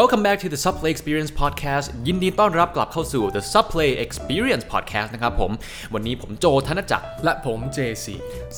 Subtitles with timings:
[0.00, 5.50] Welcome back to the Subplay Experience Podcast ยินดีต้อนรับกลับเข้าสู่ the Subplay Experience Podcast นะครับผม
[5.94, 8.06] วันนี้ผมโจธนจักร และผม JC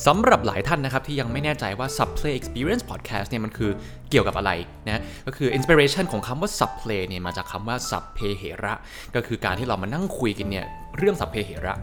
[0.05, 3.71] สำหรับหลายท่านนะครับ ที่ยังไม่แน่ใจว่า Subplay Experience Podcast เนี่ยมันคือ
[4.09, 4.51] เกี่ยวกับอะไร
[4.87, 8.73] นะ ก็คือ inspiration ของคำว่า Subplay เนี่ยมาจากคำว่า สัพเพเหระ
[9.15, 10.65] ก็คือการที่เรามานั่งคุยกันเนี่ย
[10.97, 11.75] เรื่องสัพเพเหระ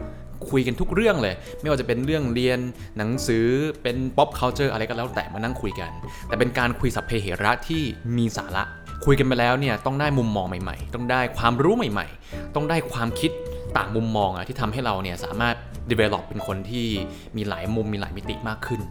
[0.49, 2.59] คุยกันทุกเรื่องเลย ไม่ว่าจะเป็นเรื่องเรียน
[2.97, 3.45] หนังสือ
[3.83, 5.91] เป็น pop culture อะไรก็แล้วแต่มานั่งคุยกัน
[6.27, 7.83] แต่เป็นการคุยสัพเพเหระที่
[8.17, 8.65] มีสาระ
[9.05, 13.31] คุยกันไปแล้วเนี่ยต้องได้มุมมองใหม่ ๆ ต้องได้ความรู้ใหม่ ๆ ต้องได้ความคิด
[13.77, 15.55] ต่างมุมมองอะที่ทำให้เราเนี่ยสามารถ
[15.91, 16.87] develop เป็นคนที่
[17.35, 18.81] มีหลายมุมมีหลายมิติมากขึ้น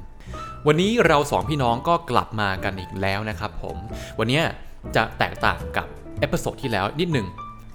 [0.67, 3.77] วันนี้เราสองพี่น้องก็กลับมากันอีกแล้วนะครับผม
[4.19, 4.41] วันนี้
[4.97, 5.87] จะแตกต่างกับ
[6.21, 7.27] episode ที่แล้วนิดหนึ่ง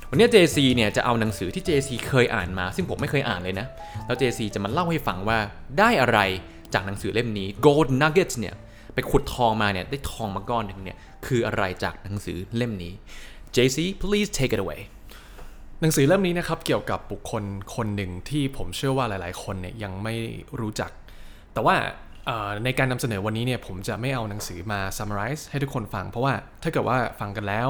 [0.09, 3.67] วันนี้ JC เนี่ยจะเอาหนังสือที่ JC เคยอ่านมา ซึ่งผมไม่เคยอ่านเลยนะ
[4.05, 5.37] แล้ว JC จะมาเล่าให้ฟังว่า
[5.79, 6.19] ได้อะไร
[6.73, 8.55] จากหนังสือเล่มนี้ Gold Nuggets เนี่ย
[8.93, 12.93] ไปขุดทองมาเนี่ยได้ทองมาก้อนหนึ่งเนี่ย คืออะไรจากหนังสือเล่มนี้
[13.55, 14.81] JC please take it away
[15.81, 17.43] หนังสือเล่มนี้นะครับเกี่ยวกับบุคคล
[17.75, 20.13] คนหนึ่งที่ผมเชื่อว่าหลาย ๆ คนเนี่ยยังไม่
[20.59, 20.91] รู้จัก
[21.53, 21.75] แต่ว่า
[22.65, 27.69] ในการนำเสนอวันนี้เนี่ยผมจะไม่เอาหนังสือมา summarize ให้ทุกคนฟัง เพราะว่าถ้าเกิดว่าฟังกันแล้ว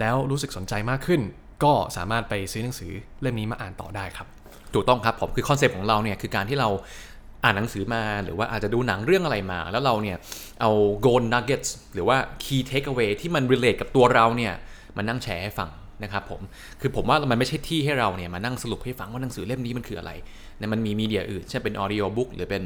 [0.00, 1.20] แล้วรู้สึกสนใจมากขึ้น
[1.64, 4.26] ก็สามารถไปซื้อหนังสือเล่มนี้มาอ่านต่อได้ครับ
[4.74, 6.68] ถูกต้องครับผมคือ concept ของเราเนี่ยคือการที่เรา
[7.44, 10.16] อ่านหนังสือมาหรือว่าอาจจะดูหนังเรื่องอะไรมา แล้วเราเนี่ย
[10.60, 10.70] เอา
[11.04, 14.52] gold nuggets หรือว่า key takeaway ที่มัน relate กับตัวเราเนี่ย
[14.96, 15.70] มานั่งแชร์ให้ฟัง
[16.02, 16.40] นะครับผม
[16.80, 20.12] คือผมว่ามันไม่ใช่ที่ให้เราเนี่ยมานั่งสรุปให้ฟังว่าหนังสือเล่มนี้มันคืออะไร
[20.60, 22.64] นะมันมี media อื่นเช่นเป็น audio book หรือเป็น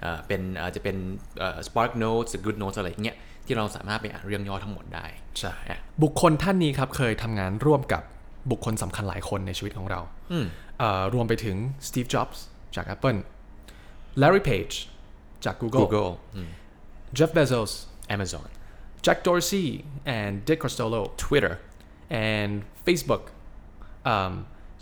[0.00, 0.96] เอ่อเป็นอาจจะเป็น
[1.38, 5.06] เอ่อ spark notes หรือ good notes อะไรอย่างเงี้ยที่เราสามารถไปอ่านเรื่องย่อทั้งหมดได้
[5.38, 8.02] ใช่อะบุคคลท่านนี้ครับเคยทำงานร่วมกับ
[8.50, 10.00] บุคคลสำคัญหลายคนในชีวิตของเรา
[10.78, 11.56] เอ่อรวมไปถึง
[11.88, 12.38] Steve Jobs
[12.76, 13.18] จาก Apple
[14.22, 14.74] Larry Page
[15.44, 16.50] จาก Google, Google อืม
[17.16, 17.72] Jeff Bezos
[18.14, 18.48] Amazon
[19.04, 19.66] Jack Dorsey
[20.16, 21.54] and Dick Costolo Twitter
[22.30, 22.52] and
[22.86, 23.22] Facebook
[24.12, 24.32] um,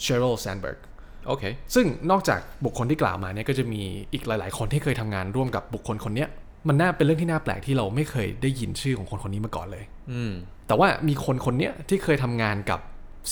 [0.04, 0.78] Sheryl Sandberg
[1.26, 1.44] โอเค
[1.74, 6.28] ซึ่งนอกจากบุคคลที่กล่าวมาเนี่ยก็จะมีอีกหลาย ๆ คนที่เคยทำงานร่วมกับบุคคลคนเนี้ย
[6.68, 10.32] มันน่าเป็นเรื่องที่น่าแปลกที่เราไม่เคยได้ยินชื่อของคนคนนี้มาก่อนเลย อืม
[10.66, 12.80] แต่ว่ามีคนคนเนี้ยที่เคยทำงานกับ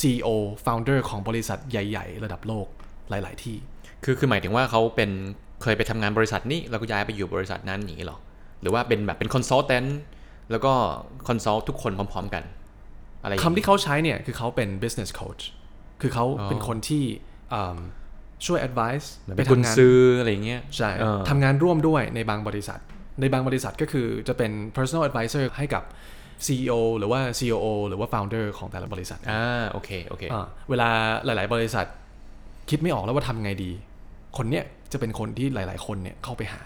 [0.01, 0.29] CEO
[0.65, 2.67] founder ของบริษัทใหญ่ ๆ ระดับโลก
[3.11, 3.57] หลาย ๆ ที่
[4.05, 5.11] คือคือหมายถึงว่าเขาเป็น
[5.63, 8.19] เคยไปทำงานบริษัทนี้แล้วก็ย้ายไปอยู่บริษัทนั้นอย่างนี้หรอ
[8.63, 9.85] หรือว่าเป็นแบบเป็นคอนซัลแทน
[10.51, 10.73] แล้วก็
[11.29, 12.45] คอนซัลทุกคนพร้อม ๆ กัน
[13.23, 15.43] อะไรอย่างคำนี้ที่เขาใช้เนี่ยคือเขาเป็น business coach
[16.01, 17.05] คือเขาเป็นคนที่
[17.55, 17.79] อืม
[18.47, 22.81] ช่วย advice เหมือนเป็นกุญซื้ออะไรอย่างเงี้ยใช่เออทำงานร่วมด้วยในบางบริษัท
[23.21, 25.85] ในบางบริษัทก็คือจะเป็น personal advisor ให้กับ
[26.47, 30.89] CEO หรือว่า COO หรือว่า founder ของแต่ละบริษัทอ่าโอเคโอเคอ่าเวลา
[31.25, 31.87] หลาย ๆ บริษัท
[32.71, 33.71] คิดไม่ออกแล้วว่าทำไงดี
[34.37, 36.63] คนเนี้ย จะเป็นคนที่หลาย ๆ คนเนี่ยเข้าไปหา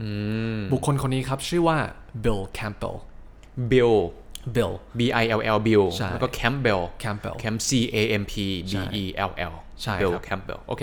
[0.00, 0.08] อื
[0.56, 1.76] มบุคคลคนนี้ครับ ชื่อว่า
[2.24, 2.96] Bill Campbell
[3.72, 3.96] Bill
[4.54, 8.34] Bill B I L L Bill ใช่แล้วก็ Campbell Campbell Camp C A M P
[8.72, 10.82] B E L L ใช่ Bill ครับ Campbell โอเค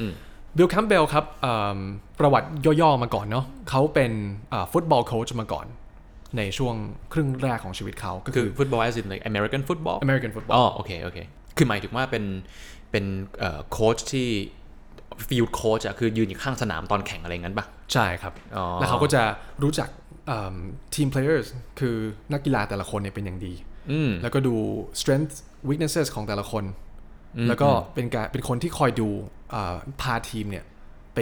[0.00, 0.14] อืม
[0.56, 1.78] Bill Campbell ครับเอิ่ม
[2.20, 2.48] ประวัติ
[2.80, 4.12] ย่อๆมาก่อนเนาะเขาเป็น
[4.72, 5.66] football coach มาก่อน
[6.36, 6.74] ในช่วง
[7.12, 11.18] ครึ่งแรกของชีวิตเขาก็คืคืออฟุตบอล as in like American football American football อ๋อโอเคโอเค
[11.56, 12.24] คือหมายถึงว่าเป็น
[12.90, 13.04] เป็น
[13.38, 14.28] เอ่อโค้ชที่
[15.28, 19.22] field coach อะคือยืนอยู่ข้างสนามตอนแข่งอะไรงั้นปะใช่ครับอ๋อแล้วเขาก็จะ
[19.62, 19.88] รู้จัก
[20.94, 21.96] team player คือ
[22.32, 23.52] นักกีฬาแต่ละคนเนี่ยเป็นอย่างดี
[23.92, 24.54] อืมแล้วก็ดู
[25.00, 25.34] strength
[25.68, 26.64] weaknesses ของแต่ละคน
[27.48, 29.08] แล้วก็เป็นการเป็นคนที่คอยดู
[29.54, 30.64] อ่าพาทีมเนี่ย
[31.14, 31.20] ไป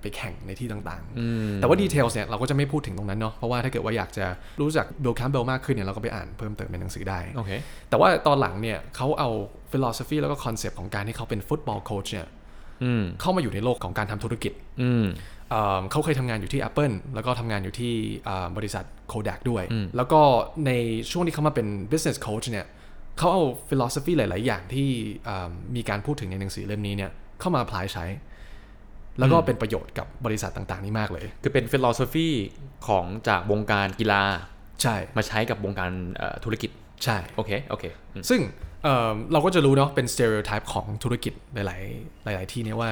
[0.00, 4.26] ไปแข่งในที่ต่างๆ แต่ว่าดีเทลเนี่ยเราก็จะไม่พูดถึงตรงนั้นเนาะ เพราะว่าถ้าเกิดว่าอยากจะ
[4.60, 7.50] รู้จัก Bill Campbell มากขึ้นเนี่ยเราก็ไปอ่านเพิ่มเติมในหนังสือได้โอเค
[7.88, 9.30] แต่ว่าตอนหลังเนี่ยเขาเอา
[9.72, 12.43] philosophy แล้วก็ concept ของการที่เขาเป็น football coach เนี่ยอืม
[13.20, 14.52] เข้ามาอยู่ในโลกของการทำธุรกิจ
[14.82, 15.04] อืม
[15.50, 17.92] เอ่อเขาเคยทำงานอยู่ที่ Apple แล้วก็ทำงานอยู่ที่
[18.28, 19.64] อ่าบริษัท Kodak ด้วย
[19.96, 20.20] แล้วก็
[20.66, 20.70] ใน
[21.10, 22.66] ช่วงที่เขามาเป็น business coach เนี่ย
[23.18, 24.88] เขาเอา philosophy หลาย ๆ อย่างที่
[25.28, 28.06] อ่ามีการพูดถึงในหนังสือเล่มนี้เนี่ยเข้ามา apply ใช้
[29.18, 32.28] แล้วก็เป็นประโยชน์กับบริษัทต่าง ๆ นี่มากเลย คือเป็นฟิโลโซฟี
[32.88, 34.22] ของจากวงการกีฬา
[34.82, 36.70] ใช่มาใช้กับวงการเอ่อธุรกิจ
[37.04, 37.84] ใช่โอเคโอเค
[38.14, 38.40] อืมซึ่ง
[38.84, 41.78] เอ่อเราก็จะรู้เนาะเป็น stereotype ของธุรกิจหลา
[42.32, 42.90] ย ๆ หลาย ๆ ที่เนี่ยว่า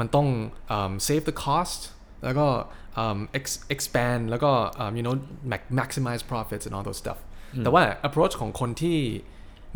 [0.00, 0.26] มันต้อง
[0.68, 1.80] เอิ่ม save the cost
[2.24, 2.46] แล้วก็
[2.94, 5.14] เอิ่ม ex- expand แล้วก็เอิ่ม you know
[5.52, 7.18] mac- maximize profits and all those stuff
[7.64, 8.98] แต่ว่า approach ของคนที่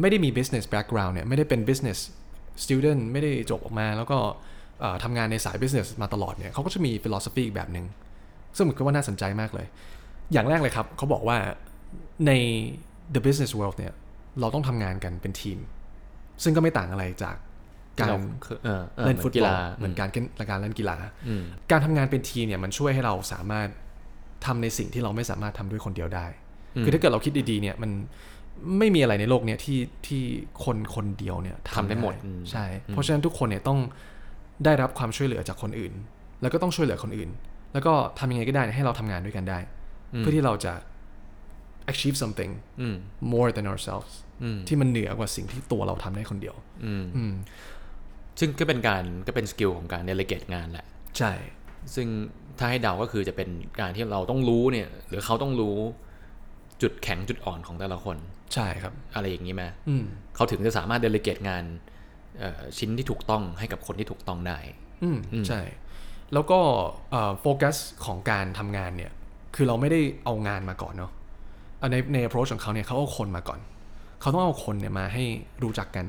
[0.01, 1.99] ไม่ได้มี business background เนี่ยไม่ได้เป็น business
[2.65, 4.19] student ไม่ได้จบออกมา แล้วก็
[4.81, 7.87] เอ่อทำงานในสาย business มาตลอดเนี่ยเขาก็จะมี philosophy อีกแบบหนึ่ง
[8.57, 9.67] ซึ่งผมคิดว่าน่าสนใจมากเลย
[10.33, 11.39] อย่างแรกเลยครับเขาบอกว่า
[12.27, 12.33] ใน
[13.15, 13.93] the business world เนี่ย
[14.41, 15.59] เราต้องทำงานกันเป็นทีม
[16.43, 17.37] ซึ่งก็ไม่ต่างอะไรจาก
[18.01, 20.97] การเราคือเออออเล่นหมือฟุตกีบอลฬาเหมือนการเล่นการเล่นกีฬา
[21.71, 23.69] การทำงานเป็นทีมเนี่ยมันช่วยให้เราสามารถ
[24.47, 26.27] ทำในสิ่งที่เราไม่สามารถทำด้วยคนเดียวได้
[26.85, 27.91] คือถ้าเกิดเราคิดดีๆเนี่ยมัน
[28.79, 30.23] ไม่มีอะไรในโลกเนี้ยที่ที่
[30.65, 33.79] คนคนเดียวเนี่ยทำได้หมดอืมใช่ เพราะฉะนั้นทุกคนเนี่ยต้อง
[34.65, 35.93] ได้รับความช่วยเหลือจากคนอื่น
[36.43, 37.31] แล้วก็ต้องช่วยเหลือคนอื่น
[37.73, 39.59] แล้วก็ทำยังไงก็ได้ให้เราทำงานด้วยกันได้
[40.19, 40.73] เพื่อที่เราจะ
[41.93, 42.97] achieve something อืม
[43.35, 47.35] more than ourselves อืมที่มันเหนือกว่าสิ่งที่ตัวเราทำได้คนเดียวอืมอืม
[48.41, 50.87] ซึ่งก็เป็นการก็เป็นสกิลของการเดล g เกตงานแหละ
[51.19, 51.33] ใช่
[51.95, 52.07] ซึ่ง
[52.59, 53.49] ถ้าให้เดาก็คือจะเป็น
[53.81, 55.77] การที่เราต้องรู้เนี่ย หรือเขาต้องรู้
[56.83, 58.17] จุดแข็งจุดอ่อนของแต่ละคน
[58.55, 60.05] ใช่ครับ อะไรอย่างนี้ไหมอืม
[60.35, 61.65] เขาถึงจะสามารถเดล g เกตงาน
[62.39, 64.59] เอ่อชิ้นที่ถูกต้องให้กับคนที่ถูกต้องได้
[65.03, 65.61] อืมใช่
[66.33, 66.59] แล้วก็
[67.41, 69.13] โฟกัสของการทำงานเนี่ย
[69.55, 71.24] คือเราไม่ได้เอางานมาก่อนเนาะอะ
[71.91, 73.61] ในใน approach ของเขาเนี่ยเขาเอาคนมาก่อน
[74.21, 75.25] เขาต้องเอาคนเนี่ยมาให้
[75.63, 76.07] รู้จักกัน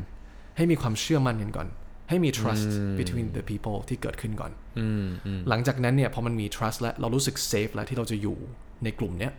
[0.57, 1.67] ให้มีความเชื่อมั่นกันก่อน
[2.09, 2.67] ให้มี trust
[2.99, 8.37] between the people ที่เกิดขึ้นก่อนอืมอืมหลังจากนั้นเนี่ยพอมันมี trust แล้วเรารู้สึก safe แล้วที่เราจะอยู่
[8.83, 9.33] ในกลุ่มเนี้ย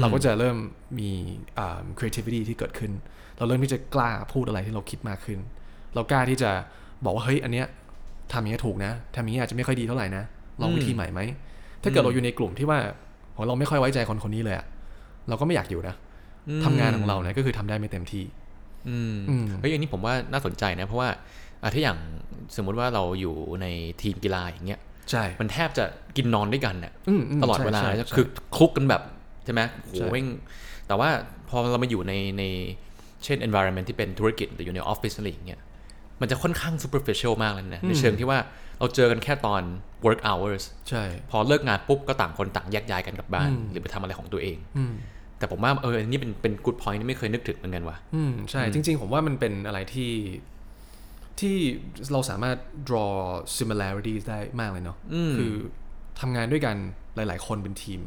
[0.00, 0.56] เราก็จะเริ่ม
[0.98, 1.10] มี
[1.58, 2.92] อ่า creativity ที่เกิดขึ้น
[3.38, 5.38] เราเริ่มที่จะกล้าพูดอะไรที่เราคิดมากขึ้น
[5.94, 6.50] เรากล้าที่จะ
[7.04, 7.66] บอกว่าเฮ้ยอันเนี้ย
[8.32, 10.24] ทำอย่างนี้ยถูกนะทำอย่างนี้อาจจะไม่ค่อยดีเท่าไหร่นะ
[10.60, 11.20] ลองวิธีใหม่ไหม
[11.82, 12.78] ถ้าเกิดเราอยู่ในกลุ่มที่ว่า
[13.32, 14.66] โหเราไม่ค่อยไว้ใจคนคนนี้เลยอะ
[15.28, 15.94] เราก็ไม่อยากอยู่นะ
[16.64, 18.24] ทำงานของเราเนี่ยก็คือทำได้ไม่เต็มที่
[18.88, 21.08] อืมอืมเฮ้ยอันนี้ผมว่าน่าสนใจนะ เพราะว่า
[21.62, 21.98] อะถ้าอย่าง
[22.56, 23.66] สมมุติว่าเราอยู่ใน
[24.02, 24.80] ทีมกีฬาอย่างเงี้ย
[25.10, 25.84] ใช่มันแทบจะ
[26.16, 28.26] กินนอนด้วยกันเนี่ยอืมมตลอดเวลาใช่ใช่คือ
[28.56, 29.02] คลุกกันแบบ
[29.44, 30.26] ใช่ไหมโหใช่เว้ง
[30.86, 31.08] แต่ว่า
[31.48, 32.42] พอเรามาอยู่ในใน
[33.24, 35.60] เช่น environment ที่เป็นธุรกิจหรืออยู่ในออฟฟิศอะไรอย่างเงี้ย
[36.20, 38.38] มันจะค่อนข้าง superficial มากเลยนะในเชิงที่ว่า
[38.78, 39.62] เราเจอกันแค่ตอน
[40.06, 44.94] work hours ใช่ พอเลิกงานปุ๊บก็ต่างคนต่างแยกย้ายกันกลับบ้าน หรือไปทำอะไรของตัวเองอืม
[45.38, 50.12] แต่ผมว่าเอออันนี้เป็นเป็น good point ที่ไม่เคยนึกถึงเหมือนกันว่ะอืมใช่ จริง ๆ ผมว่ามันเป็นอะไรที่
[51.40, 51.56] ที่
[52.12, 52.56] เราสามารถ
[52.88, 53.14] draw
[53.58, 54.98] similarities ได้มากเลยเนาะ
[55.36, 55.52] คือ
[56.20, 56.76] ทำงานด้วยกัน
[57.16, 58.00] หลาย ๆ คนเป็นทีม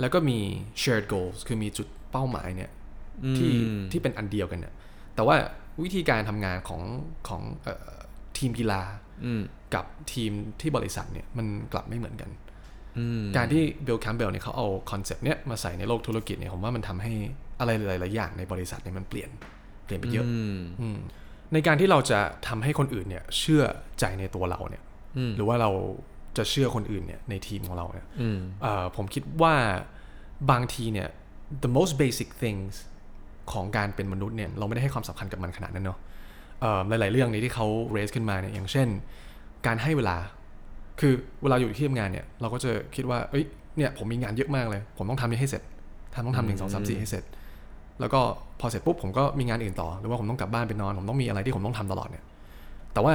[0.00, 0.38] แล้วก็มี
[0.82, 2.70] shared goals คือมีจุดเป้าหมายเนี่ย
[3.38, 3.54] ที่
[3.92, 4.74] ที่เป็นอันเดียวกันเนี่ย
[5.14, 5.36] แต่ว่า
[5.82, 6.82] วิธีการทำงานของ
[7.28, 7.96] ของเออ
[8.38, 8.82] ทีมกีฬา
[9.24, 9.42] อืม
[9.74, 12.47] กับทีมที่บริษัทเนี่ยมันกลับไม่เหมือนกันอืม
[13.36, 17.12] การที่ Bill Campbell เนี่ยเขาเอาคอนเซปต์เนี้ยมาใส่ในโลกธุรกิจเนี่ยผมว่ามันทำให้
[17.60, 19.30] อะไรหลายๆอย่างในบริษัทเนี่ยมันเปลี่ยน
[19.84, 20.98] เปลี่ยนไปเยอะอืมอืม
[21.52, 23.62] ในการที่เราจะทำให้คนอื่นเนี่ย เชื่อ
[24.00, 24.82] ใจในตัวเราเนี่ย
[25.18, 25.70] อืมหรือว่าเรา
[26.36, 29.54] จะเชื่อคนอื่นเนี่ยในทีมของเราเนี่ยอืมเอ่อผมคิดว่า
[30.50, 31.08] บางทีเนี่ย
[31.64, 32.72] the most basic things
[33.52, 35.98] ของการเป็นมนุษย์เนี่ยเราไม่ได้ให้ความสำคัญกับมันขนาดนั้นเนาะ
[36.60, 37.66] เอ่อหลาย ๆ เรื่องนี้ที่เขา
[37.96, 38.88] raise ขึ้นมาเนี่ยอย่างเช่น
[39.66, 40.16] การให้เวลา
[41.00, 41.12] คือ
[41.42, 43.44] เวลาอยู่ที่ทำงานเนี่ยเราก็จะคิดว่าเอ้ย
[43.76, 45.62] เนี่ยผมมีงานเยอะมากเลย ผมต้องทำนี้ให้เสร็จ
[46.14, 47.24] ทำต้องทำหนึ่งสองสามสี่ให้เสร็จ
[48.00, 48.20] แล้วก็
[48.60, 52.24] พอเสร็จปุ๊บผมก็มีงานอื่นต่อ หรือว่าผมต้องกลับบ้านไปนอน ผมต้องมีอะไรที่ผมต้องทำตลอดเนี่ย
[52.92, 53.14] แต่ว่า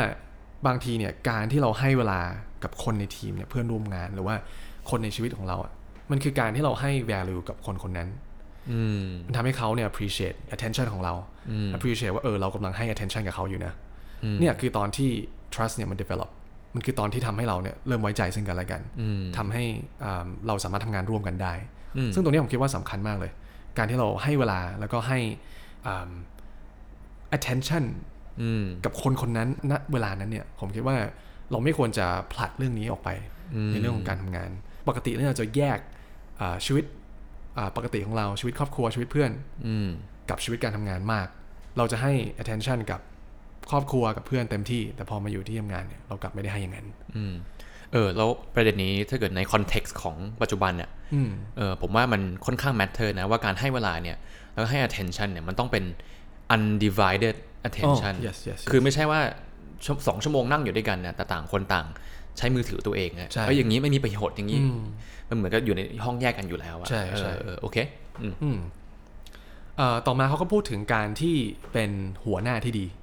[0.67, 2.19] บางทีเนี่ยการที่เราให้เวลา
[2.63, 4.35] กับคนในทีมเนี่ยเพื่อนร่วมงานหรือว่า
[4.89, 5.71] คนในชีวิตของเราอะ
[6.11, 8.09] มันคือการที่เราให้ value กับคนคนนั้น
[8.71, 11.13] อืมมันทำให้เขาเนี่ย appreciate attention ของเรา
[11.75, 13.73] appreciate ว่าเออเรากำลังให้ attention กับเขาอยู่นะ
[14.39, 15.09] เนี่ยคือตอนที่
[15.53, 16.29] trust เนี่ยมัน develop
[16.73, 18.81] มันคือตอนที่ทำให้เราเนี่ยเริ่มไว้ใจซึ่งกันและกัน
[19.37, 19.63] ทำให้
[20.03, 21.53] อ่าเราสามารถทำงานร่วมกันได้
[22.13, 23.31] ซึ่งตรงนี้ผมคิดว่าสำคัญมากเลย
[23.77, 25.19] การที่เราให้เวลาแล้วก็ให้
[25.87, 26.09] อ่า
[27.37, 27.83] attention
[28.41, 30.95] อืมกับคนคนนั้นณเวลานั้นเนี่ยผมคิดว่า
[31.51, 33.09] เราไม่ควรจะผลัดเรื่องนี้ออกไป
[33.71, 34.49] ในเรื่องของการทำงาน
[34.87, 35.79] ปกติเนี่ยเราจะแยก
[36.41, 36.85] อ่าชีวิต
[37.57, 39.31] อ่าปกติของเราชีวิตครอบครัวชีวิตเพื่อน
[39.67, 39.89] อืม
[40.29, 41.27] กับชีวิตการทำงานมาก
[41.77, 42.11] เราจะให้
[42.41, 42.99] attention กับ
[43.71, 47.33] ครอบครัวกับเพื่อนเต็มที่ แต่พอมาอยู่ที่ทำงานเนี่ยเรากลับไม่ได้ให้อย่างนั้นอืม
[47.93, 54.17] เออแล้วประเด็นนี้ถ้าเกิดในคอนเท็กซ์ของปัจจุบันเนี่ยอืมเออผมว่ามันค่อนข้าง matter นะว่าการให้เวลาเนี่ย
[54.53, 55.83] แล้วก็ให้ attention เนี่ยมันต้องเป็น
[56.55, 57.35] undivided
[57.67, 58.69] attention อ๋อ yes, yes, yes.
[58.71, 59.19] คือไม่ใช่ว่า
[59.85, 61.85] ชั่วสองชั่วโมงนั่งอยู่ด้วยกันนะแต่ต่างคนต่าง
[62.37, 64.59] ใช้มือถือตัวเองอะใช่เอ้ยอย่างนี้ไม่มีประโยชน์อย่างนี้
[65.29, 67.77] มันเหมือนกับอยู่ในห้องแยกกันอยู่แล้วอะใช่ใช่เออเออโอเค
[68.21, 68.57] อืมอืม
[69.77, 71.35] เอ่อต่อมาเขาก็พูดถึงการที่
[71.73, 71.91] เป็น
[72.25, 73.02] หัวหน้าที่ดีเอ่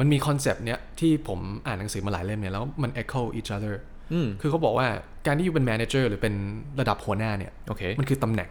[0.00, 3.74] มันมีคอนเซปต์เนี้ยที่ผมอ่านหนังสือมาหลายเล่มเนี่ยแล้วมัน echo each other
[4.12, 4.86] อืมคือเขาบอกว่า
[5.26, 6.34] การที่อยู่เป็น manager หรือเป็น
[6.80, 8.50] ระดับหัวหน้าเนี่ยโอเคมันคือตำแหน่ง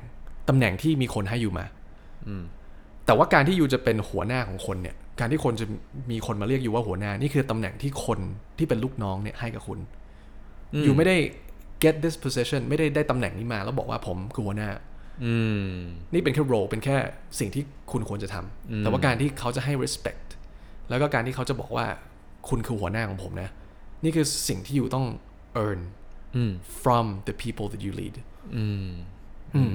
[0.50, 1.66] ตำแหน่งที่มีคนให้อยู่มา
[2.28, 2.44] อืม
[3.06, 5.66] แต่ว่าการที่อยู่จะเป็นหัวหน้าของคนเนี่ย การที่คนจะ
[6.12, 8.20] มีคนมาเรียกอยู่ว่าหัวหน้า นี่คือตำแหน่งที่คน
[8.58, 9.80] ที่เป็นลูกน้องเนี่ยให้กับคุณ
[10.84, 11.18] อยู่ไม่ได้
[11.84, 14.70] get this position ไม่ได้ได้ตำแหน่งนี้มา แล้วบอกว่าผมคือหัวหน้า
[15.26, 15.36] อื
[15.66, 15.70] ม
[16.14, 16.98] นี่เป็นแค่ role เป็นแค่
[17.40, 20.26] สิ่งที่คุณควรจะทำแต่ว่าการที่เขาจะให้ respect
[20.92, 21.86] แล้วก็การที่เขาจะบอกว่า
[22.50, 23.50] คุณคือหัวหน้าของผมนะ
[24.04, 25.06] นี่คือสิ่งที่อยู่ต้อง
[25.66, 25.80] earn
[26.36, 26.52] อืม
[26.84, 28.16] from the people that you lead
[28.56, 28.92] อืม
[29.56, 29.74] อืม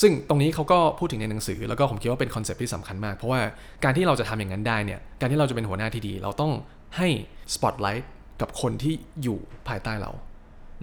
[0.00, 3.40] ซึ่งตรงนี้เขาก็พูดถึงในหนังสือ แล้วก็ผมคิดว่าเป็นคอนเซปต์ที่สำคัญมาก เพราะว่า
[3.84, 6.52] การที่เราจะทำอย่างนั้นได้เนี่ย การที่เราจะเป็นหัวหน้าที่ดี เราต้อง
[6.96, 7.08] ให้
[7.54, 8.10] สปอตไลท์
[8.40, 9.38] กับคนที่อยู่
[9.68, 10.10] ภายใต้เรา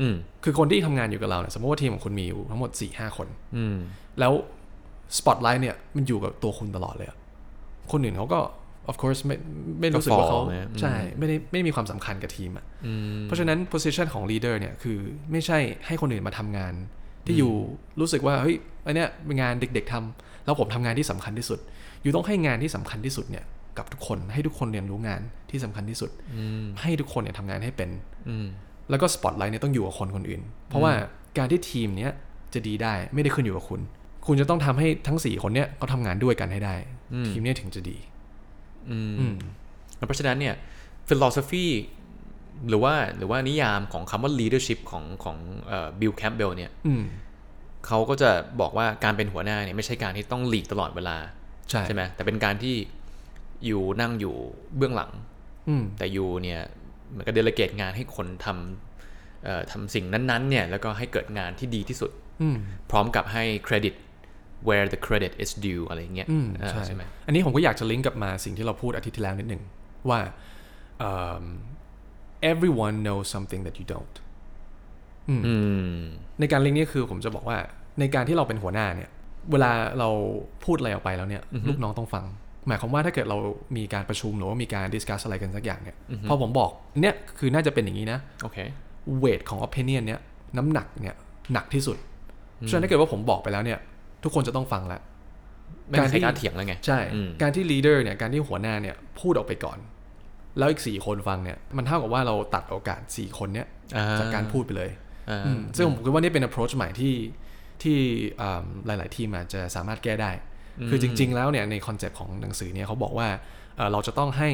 [0.02, 3.78] อืมคือคนที่ทำงานอยู่กับเราเนี่ยสมมติว่าทีมของคุณมีอยู่ทั้งหมด4ี่ห้าคนอืม
[4.20, 4.34] แล้ว
[5.18, 7.18] สปอตไลท์เนี่ยมันอยู่กับตัวคุณตลอดเลยอะ
[7.92, 8.40] คนอื่นเขาก็
[8.90, 9.36] of course ไม่
[9.80, 12.66] ไม่รู้สึกว่าเขาก็ fall นะอืมใช่ไม่ได้ไม่ได้มีความสำคัญกับทีมอะ
[13.24, 14.98] เพราะฉะนั้น position ของ leader เนี่ยคือ
[15.32, 16.74] ไม่ใช่ให้คนอื่นมาทำงาน
[17.26, 17.54] ที่ you
[18.00, 21.60] รู้สึกว่าเฮ้ยอันเนี้ยเป็นงานเด็ก ๆทำแล้วผมทำงานที่สำคัญที่สุด
[22.02, 23.46] you ต้องให้งานที่สำคัญที่สุดเนี่ย
[23.78, 26.10] กับทุกคนให้ทุกคนเรียนรู้งานที่สำคัญที่สุด
[26.82, 27.90] ให้ทุกคนเนี่ยทำงานให้เป็น
[28.30, 28.48] อืม
[28.90, 30.92] แล้วก็สปอตไลท์เนี่ยต้องอยู่กับคนคนอื่น เพราะว่า
[31.38, 32.12] การที่ทีมเนี้ย
[32.54, 33.82] จะดีได้ไม่ได้ขึ้นอยู่กับคุณ
[34.28, 36.76] คุณจะต้องทำให้ทั้ง 4 คนเนี้ยเขาทำงานด้วยกันให้ได้
[37.28, 38.15] ทีมเนี้ยถึงจะดีอืมอืม
[40.06, 40.56] เพราะฉะนั้นเนี่ย
[41.10, 41.68] philosophy
[42.70, 45.38] หรือว่าหรือว่านิยามของคำว่า leadership ของของ
[46.00, 47.04] บิลแคมเบลเนี่ยอืม
[47.88, 51.18] เขาก็จะบอกว่าการเป็นหัวหน้าเนี่ยไม่ใช่การที่ต้องหลีกตลอดเวลา
[51.70, 52.76] ใช่ใช่ไหมแต่เป็นการที่
[53.66, 54.36] อยู่นั่งอยู่
[54.78, 55.12] เบื้องหลัง
[55.70, 56.62] อืมแต่อยู่เนี่ย
[57.10, 62.12] เหมือนกับเดลเกตงานให้คนทำเอ่อทำสิ่งนั้นๆ เนี่ย แล้วก็ให้เกิดงานที่ดีที่สุด
[62.42, 62.58] อืม
[62.92, 63.94] พร้อมกับให้เครดิต
[64.68, 69.62] where the credit is due อะไรอย่างเงี้ยอืมอ่าใช่ใช่ไหมอันนี้ผมก็อยากจะลิงก์กลับมาสิ่งที่เราพูดอาทิตย์ที่แล้วนิดหนึ่ง
[70.10, 70.20] ว่า
[71.00, 71.44] เอิ่ม
[72.52, 74.16] everyone knows something that you don't
[75.30, 75.36] อื
[75.96, 76.00] ม
[76.40, 77.58] ในการลิงก์นี้คือผมจะบอกว่า
[78.00, 79.10] ในการที่เราเป็นหัวหน้าเนี่ย
[79.52, 80.10] เวลาเรา
[80.66, 82.26] พูดอะไรออกไปแล้วเนี่ย ลูกน้องต้องฟัง
[82.68, 83.38] หมายความว่าถ้าเกิดเรา
[83.78, 85.96] มีการประชุมหรือว่ามีการดิสคัสอะไรกันสักอย่างเนี่ย
[86.28, 86.70] พอผมบอก
[87.02, 88.58] เนี่ยคือน่าจะเป็นอย่างนี้นะโอเค
[89.20, 90.20] เวทของ opinion เนี่ย
[90.58, 91.16] น้ำหนักเนี่ย
[91.54, 91.98] หนักที่สุด
[92.70, 93.80] ฉะนั้นถ้าเกิดว่าผมบอกไปแล้วเนี่ย
[94.26, 95.02] ทุกคนจะต้องฟังแล้ว
[95.90, 99.78] ไม่มีใครการที่กล้าเถียงแล้วไงใช่อืมการที่ leader เนี่ยการที่หัวหน้าเนี่ยพูดออกไปก่อน
[100.58, 103.68] แล้วอีกสี่คนฟังเนี่ยมันเท่ากับว่าเราตัดโอกาสสี่คนเนี่ย
[103.98, 104.90] อ่จากการพูดไปเลย
[105.30, 107.16] อ่าอืมซึ่งผมคิดว่านี่เป็น approach ใหม่ที่
[107.84, 107.98] ที่
[108.42, 110.32] อ่าหลาย ๆ ทีมอาจจะสามารถแก้ได้
[110.90, 113.28] คือจริง ๆ แล้วเนี่ยในคอนเซปต์ของหนังสือเนี่ยเขาบอกว่า
[113.76, 114.50] เอ่อเราจะต้องให้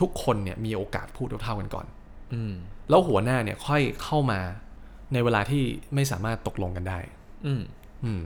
[0.00, 1.86] ทุกคนเนี่ยมีโอกาสพูดเท่าๆกันก่อน
[2.34, 2.54] อืม
[2.88, 4.40] แล้วหัวหน้าเนี่ยค่อยเข้ามา
[5.12, 5.62] ในเวลาที่
[5.94, 6.98] ไม่สามารถตกลงกันได้
[7.46, 7.62] อืม
[8.04, 8.22] อืม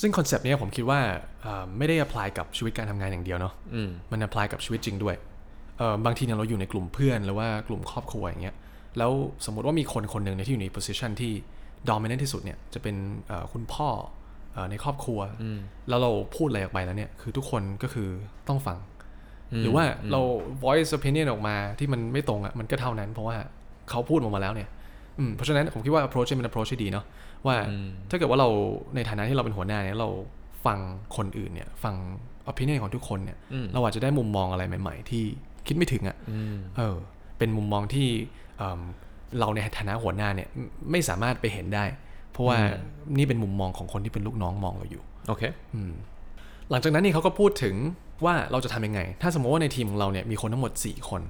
[0.00, 1.00] ซึ่งคอนเซปต์เนี้ยผมคิดว่า
[1.44, 5.16] อ่าไม่ได้ apply กับชีวิตการทำงานอย่างเดียวเนาะอืมมัน apply กับชีวิตจริงด้วย
[5.78, 8.56] เอ่อบางทีเนี่ยเราอยู่ในกลุ่มเพื่อนหรือว่ากลุ่มครอบครัวอย่างเงี้ย
[8.98, 9.12] แล้ว
[9.46, 11.32] สมมติว่ามีคนคนหนึ่งเนี่ยที่อยู่ใน position ที่
[11.88, 13.88] dominant ที่สุดเนี่ยจะเป็นเอ่อคุณพ่อ
[14.52, 15.20] เอ่อในครอบครัว
[15.88, 18.08] แล้วเราพูดอะไรออกไปแล้วเนี่ยคือทุกคนก็คือ
[18.48, 18.78] ต้องฟัง
[19.62, 20.20] หรือว่าเรา
[20.64, 23.36] voice opinion ออกมาที่มันไม่ตรงอะ่ะมันก็เท่านั้น เพราะว่า
[23.90, 24.68] เขาพูดออกมาแล้วเนี่ย
[25.18, 27.04] อืมเพราะฉะนั้นผมคิดว่า approach เป็น approach ที่ดีเนาะ
[27.46, 27.56] ว่า
[28.10, 28.48] ถ้าเกิดว่าเรา
[28.94, 30.08] ในฐานะที่เราเป็นหัวหน้าเนี่ยเรา
[30.66, 30.78] ฟัง
[31.16, 31.94] คนอื่นเนี่ย ฟัง
[32.50, 33.38] opinion ของทุกคนเนี่ย
[33.72, 35.24] เราอาจจะได้มุมมองอะไรใหม่ ๆ ที่
[35.66, 36.16] คิดไม่ถึงอะ่ะ
[36.76, 36.96] เออ
[37.38, 38.08] เป็นมุมมองที่
[38.58, 38.80] เอิ่ม
[39.38, 40.48] เราในฐานะหัวหน้าเนี่ย
[40.90, 41.84] ไม่ไม่สามารถไปเห็นได้
[42.32, 42.58] เพราะว่า
[43.16, 45.42] นี่เป็นมุมมองของคนที่เป็นลูกน้องมองเราอยู่โอเค
[46.70, 47.74] หลังจากนั้นนี่เขาก็พูดถึง
[48.24, 51.22] ว่าเราจะทำยังไง ถ้าสมมติว่าในทีมของเราเนี่ยมีคนทั้งหมด 4 คน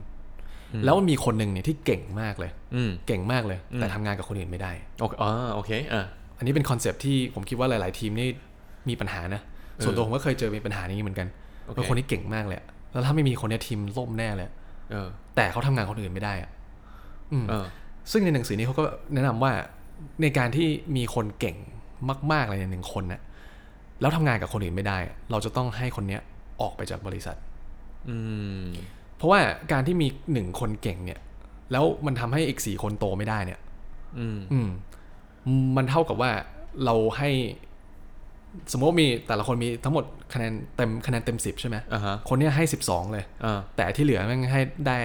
[0.84, 6.04] แล้วมันมีคนหนึ่งเนี่ยที่เก่งมากเลยอืมเก่งมากเลย แต่ทำงานกับคนอื่นไม่ได้โอเคอ๋อโอเคอ่า
[6.38, 8.28] อันนี้เป็นคอนเซปต์ที่ผมคิดว่าหลาย ๆ ทีมนี่
[8.88, 9.40] มีปัญหานะ
[9.84, 11.28] ส่วนตัวผมก็เคยเจอมีปัญหานี้เหมือนกัน
[11.66, 14.48] โอเคว่าคนที่เก่งมากเลยอะแล้วถ้าไม่มีคนเนี้ทีมล่มแน่เลย
[14.90, 16.50] เออแต่เขาทำงานคนอื่นไม่ได้อะ
[17.48, 17.66] เออ
[18.10, 19.52] ซึ่งในหนังสือนี้เขาก็แนะนำว่า
[20.22, 21.56] ในการที่มีคนเก่ง
[22.32, 23.20] มาก ๆ เลยในหนึ่งคนน่ะ
[24.00, 24.98] แล้วทำงานกับคนอื่นไม่ได้
[25.30, 26.20] เราจะต้องให้คนเนี้ย
[26.60, 27.36] ออกไปจากบริษัท
[28.08, 28.16] อื
[28.62, 28.66] ม
[29.16, 29.40] เพราะว่า
[29.72, 31.20] การที่มีหนึ่งคนเก่งเนี่ย
[31.72, 33.60] แล้วมันทำให้อีกสี่คนโตไม่ได้เนี่ย
[34.18, 34.68] อืมอืม
[35.76, 36.30] มันเท่ากับว่า
[36.84, 37.30] เราให้
[38.72, 40.04] สมมติว่ามีแต่ละคนมีทั้งหมด
[40.34, 44.98] คะแนนเต็มคะแนนเต็มสิบใช่ไหมอ่าฮะคนเนี้ยให้สิบสองเลยอ่าแต่ที่เหลือแม่งให้ได้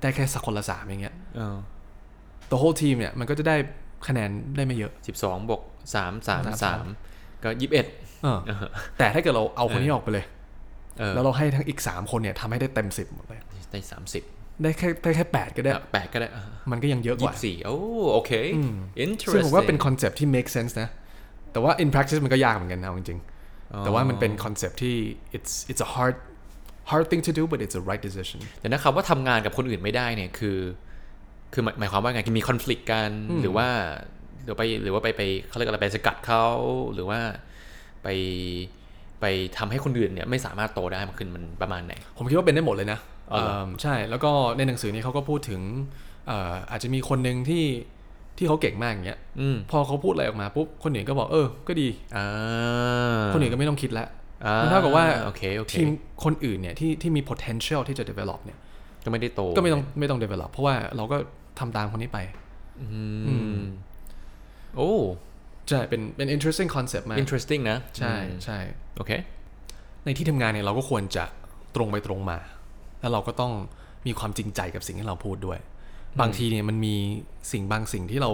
[0.00, 1.56] ได้แค่สักคนละสามอย่างเงี้ยเออ
[2.50, 3.56] ตัว whole team เนี่ยมันก็จะได้
[4.08, 5.62] คะแนนได้ไม่เยอะสิบสองบวก
[5.94, 6.84] สามสามสามสาม
[7.42, 7.86] ก็ยี่สิบเอ็ด
[8.22, 8.58] เออ
[8.98, 10.24] แต่ถ้าเกิดเราเอาคนนี้ออกไปเลย
[10.98, 14.22] เออแล้วเราให้ทั้งอีกสามคนเนี่ยทำให้ได้เต็มสิบหมดเลย ได้สามสิบ
[14.62, 17.78] ได้แค่ได้แค่แปดก็ได้แปดก็ได้อะมันก็ยังเยอะกยี่ว่าสิบสี่โอ้
[18.12, 18.32] โอเค
[19.04, 20.88] interesting ซึ่งผมว่าเป็นคอนเซปที่ make sense นะ
[21.52, 24.96] แต่ว่า in practice มันก็ยากเหมือนกันเอาจริงๆ แต่ว่ามันเป็นคอนเซปที่
[25.36, 26.16] it's it's a hard
[26.90, 30.58] hard thing to do but it's a right decision แต่นะครับว่าทำงานกับคนอื่นไม่ได้เนี่ยคือ
[31.52, 33.10] คือหมายหมายความว่าไงมีคอน FLICT กัน
[33.40, 33.68] หรือว่า
[34.44, 36.44] หรือไปหรือว่าไปไปเขาเรียกอะไรไปสกัดเขา
[36.94, 37.20] หรือว่า
[38.02, 38.08] ไป
[39.20, 39.24] ไป
[39.56, 42.98] ทำให้คนอื่นเนี่ยไม่สามารถโตได้มันคือมันประมาณไหน ผมคิดว่าเป็นได้หมดเลยนะ
[43.32, 45.60] อ๋อเหรอเอิ่มใช่แล้วก็ในหนังสือนี้เขาก็พูดถึง
[46.26, 47.64] เอ่ออาจจะมีคนหนึ่งที่
[48.36, 52.26] ที่เขาเก่งมากอย่างเงี้ยอืมพอเขาพูดอะไรออกมาปุ๊บคนอื่นก็บอกเออ ก็ดีอ่า
[53.34, 54.08] คนอื่นก็ไม่ต้องคิดแล้ว
[54.44, 55.88] อ่มันเท่ากับว่าโอเคโอเคทีม
[56.24, 58.58] คนอื่นเนี่ยที่ที่มี potential ที่จะ develop เนี่ย
[59.04, 61.16] ก็ไม่ได้โต ก็ไม่ต้องไม่ต้อง develop เพราะว่าเราก็
[61.58, 62.18] ทำตามคนนี้ไป
[62.82, 63.64] อืม
[64.76, 64.92] โอ้
[65.68, 68.58] ใช่เป็นเป็น interesting concept มาก interesting นะ ใช่อืมใช่
[68.96, 69.12] โอเค
[70.04, 71.24] ในที่ทำงานเนี่ยเราก็ควรจะ
[71.76, 72.38] ตรงไปตรงมา
[73.00, 73.52] แล้วเราก็ต้อง
[74.06, 75.58] มีความจริงใจกับสิ่งที่เราพูดด้วย
[76.20, 76.94] บางทีเนี่ยมันมี
[77.52, 78.30] สิ่งบางสิ่งที่เรา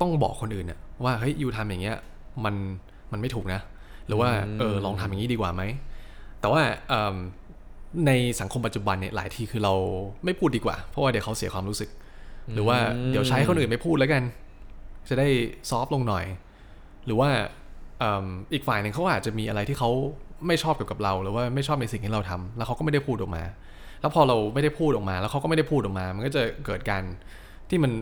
[0.00, 1.96] ต้องบอกคนอื่นเนี่ยว่าเฮ้ยยูทำอย่างเงี้ย
[2.44, 2.54] มัน
[3.12, 3.60] มันไม่ถูกนะ
[4.06, 4.28] หรือว่า
[4.58, 5.62] เออลองทำอย่างนี้ดีกว่าไหม
[6.40, 7.16] แต่ว่าเอิ่ม
[8.06, 9.74] ในสังคมปัจจุบันเนี่ยหลายทีคือเรา
[10.24, 11.90] ไม่พูดดีกว่า เพราะว่าเดี๋ยวเขาเสียความรู้สึก
[12.54, 12.78] หรือว่า
[13.10, 14.22] เดี๋ยวใช้คนอื่นไม่พูดแล้วกัน
[15.08, 15.28] จะได้
[15.70, 16.24] ซอฟต์ลงหน่อย
[17.06, 17.30] หรือว่า
[17.98, 19.90] เอิ่มอีกฝ่ายหนึ่งเขาอาจจะมีอะไรที่เขา
[20.46, 23.42] ไม่ชอบเกี่ยวกับเรา หรือว่าไม่ชอบในสิ่งที่เราทำแล้วเขาก็ไม่ได้พูดออกมา
[24.00, 27.02] แล้วพอเราไม่ได้พูดออกมา แล้วเขาก็ไม่ได้พูดออกมา มันก็จะเกิดการ
[27.68, 27.92] ที่มัน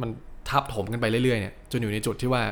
[0.00, 0.10] มัน
[0.50, 2.42] ทับถมกันไปเรื่อยๆเนี่ยจนอยู่ในจุดที่ว่า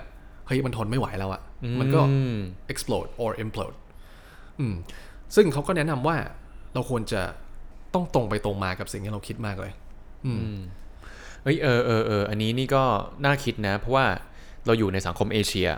[0.47, 1.43] เฮ้ยมันทนไม่ไหวแล้วอะ
[1.81, 2.39] มันก็อืม
[2.73, 3.77] explode or implode
[4.61, 4.75] อืม
[5.35, 6.17] ซึ่งเขาก็แนะนำว่า
[6.75, 7.23] เราควรจะ
[7.95, 9.73] ต้องตรงไปตรงมากับสิ่งที่เราคิดมากเลย
[10.27, 10.59] อืม
[11.43, 12.83] เฮ้ยเออเออเอออันนี้นี่ก็
[13.25, 14.07] น่าคิดนะ เพราะว่า
[14.67, 15.69] เราอยู่ในสังคมเอเชีย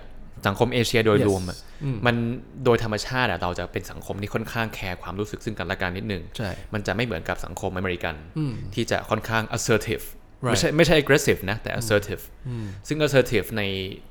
[0.46, 1.58] สังคมเอเชียโดย Yes รวมอะ
[2.06, 2.16] มัน
[2.64, 10.04] โดยธรรมชาติอะเราจะเป็นสังคมที่ค่อนข้างแคร์ความรู้สึกซึ่งกันและกันนิดนึงใช่มันจะไม่เหมือนกับสังคมอเมริกันอืมที่จะค่อนข้าง assertive
[10.46, 12.22] Right ไม่ใช่ไม่ใช่ aggressive นะ แต่ assertive
[12.88, 13.62] ซึ่ง assertive ใน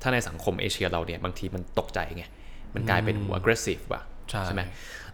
[0.02, 2.24] ถ้าในสังคมเอเชียเราเนี่ย บางทีมันตกใจไง
[2.74, 4.02] มันกลายเป็นหัว aggressive ว่ะ
[4.46, 4.62] ใช่ไหม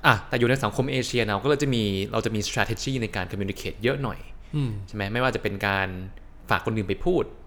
[0.07, 4.19] อะแต่อยู่ในสังคมเอเชียเราก็เลยจะมีเราจะมี strategy ในการ communicate เยอะหน่อย
[4.57, 5.88] อืมใช่ไหมไม่ว่าจะเป็นการ
[6.50, 7.40] ฝากคนอื่นไปพูดอืม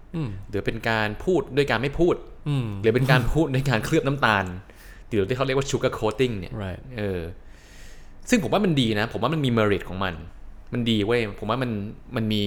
[0.50, 2.16] หรือเป็นการพูดด้วยการไม่พูด
[2.48, 4.44] อืมหรือเป็นการพูดด้วยการเคลือบน้ำตาล
[5.08, 7.20] หรือที่เขาเรียกว่า sugar coating เนี่ย right เออ
[8.30, 10.14] ซึ่งผมว่ามันดีนะ ผมว่ามันมี merit ของมัน
[10.72, 11.70] มันดีเว้ยผมว่ามัน
[12.16, 12.44] มันมี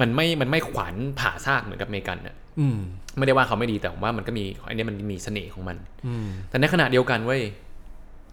[0.00, 2.78] มันไม่มันไม่ขวานผ่าซากเหมือนกับอเมริกันน่ะอืม
[3.18, 7.42] ไม่ได้ว่าเขาไม่ดีแต่ผมว่ามันก็มีอันนี้มันมีเสน่ห์ของมันอืมแต่ในขณะเดียวกันเว้ย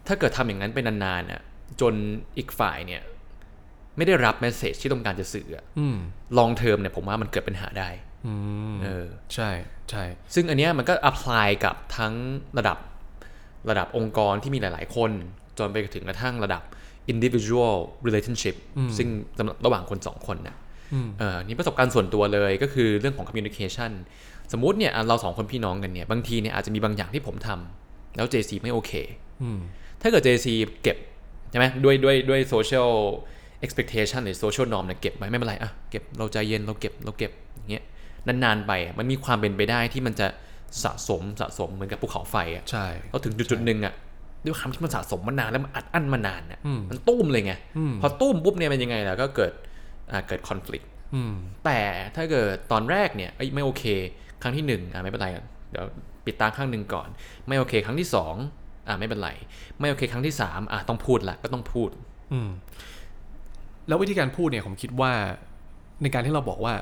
[0.08, 1.42] ถ้าเกิดทำอย่างนั้นไปนานๆน่ะ
[1.82, 1.94] จน
[2.38, 3.02] อีกฝ่ายเนี่ย
[3.98, 5.98] ไม่ได้รับแมสเซจที่ต้องการจะสื่ออะอืม
[6.38, 7.90] ลองเทอมเนี่ยผมว่ามันเกิดปัญหาได้
[8.28, 8.34] อื
[8.74, 9.50] มเออใช่
[9.90, 12.14] ใช่ซึ่งอันเนี้ยมันก็ apply กับทั้ง
[12.58, 12.78] ระดับ
[13.70, 15.12] ระดับองค์กรที่มีหลาย ๆ คน
[15.58, 16.64] จนไปถึงกระทั่งระดับ
[17.14, 17.76] individual
[18.08, 18.56] relationship
[18.98, 20.56] ซึ่งสำหรับระหว่างคนสองคนเนี่ย
[20.94, 23.92] อืมเออนี่ประสบการณ์ส่วนตัวเลยก็คือเรื่องของ communication
[24.52, 28.92] สมมุติเนี่ยอะเราสองคนพี่น้องกันเนี่ยบางทีเนี่ยอาจจะมีบางอย่างที่ผมทำแล้ว JC ไม่โอเค
[29.42, 29.60] อืม
[30.02, 30.48] ถ้าเกิด JC
[30.84, 30.98] เก็บ
[31.50, 32.92] ใช่ไหมด้วยด้วยด้วย social
[33.66, 37.84] expectation หรือ social norm เนี่ยเก็บไว้ไม่เป็นไรอะเก็บเราใจเย็นเราเก็บเราเก็บอย่างเงี้ย
[38.28, 40.28] นานๆไปอะมันมีความเป็นไปได้ที่มันจะ
[40.84, 43.94] สะสมสะสมเหมือนกับภูเขาไฟอะใช่เราถึงจุดจุดๆหนึ่งอะ
[44.46, 49.52] ด้วยความที่มันสะสมมานานแล้วมันอัดอั้นมานานอะอืมมันตุ้มเลยไงอืมพอตุ้มปุ๊บเนี่ยมันยังไงล่ะก็เกิด
[50.12, 51.34] อ่าเกิด conflict อืม
[51.66, 51.80] แต่
[52.16, 53.84] ถ้าเกิดตอนแรกเนี่ยเอ้ยไม่โอเค
[54.42, 55.28] ครั้งที่หนึ่งอะไม่เป็นไร
[55.72, 55.86] เดี๋ยว
[56.26, 57.08] ปิดตาข้างหนึ่งก่อน
[57.48, 58.36] ไม่โอเค ครั้งที่สอง
[58.88, 59.30] อะไม่เป็นไร
[59.80, 61.90] ไม่โอเค ครั้งที่สามอะต้องพูดละก็ต้องพูด
[62.34, 62.50] อืม
[63.88, 65.12] แล้ววิธีการพูดเนี่ยผมคิดว่า
[66.02, 66.74] ในการที่เราบอกว่า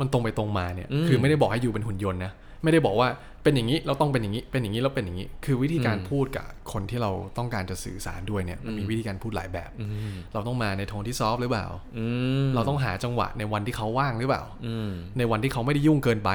[0.00, 3.08] มันตรงไปตรงมาเนี่ยอืมคือไม่ได้บอกให้อยู่เป็นหุ่นยนต์นะไม่ได้บอกว่า
[3.42, 11.66] เป็นอย่างนี้เราต้องเป็นอย่างนี้ เป็นอย่างนี้แล้วเป็นอย่างนี้ คือวิธีการอืมพูดกับคนที่เราต้องการจะสื่อสารด้วยเนี่ยมันมีวิธีการพูดหลายแบบอืมเราต้องมาในโทนที่ซอฟต์หรือเปล่า
[11.98, 12.06] อื
[12.44, 16.30] มเราต้องหาจังหวะในวันที่เขาว่างหรือเปล่าอืมในวันที่เขาไม่ได้ยุ่งเกินไป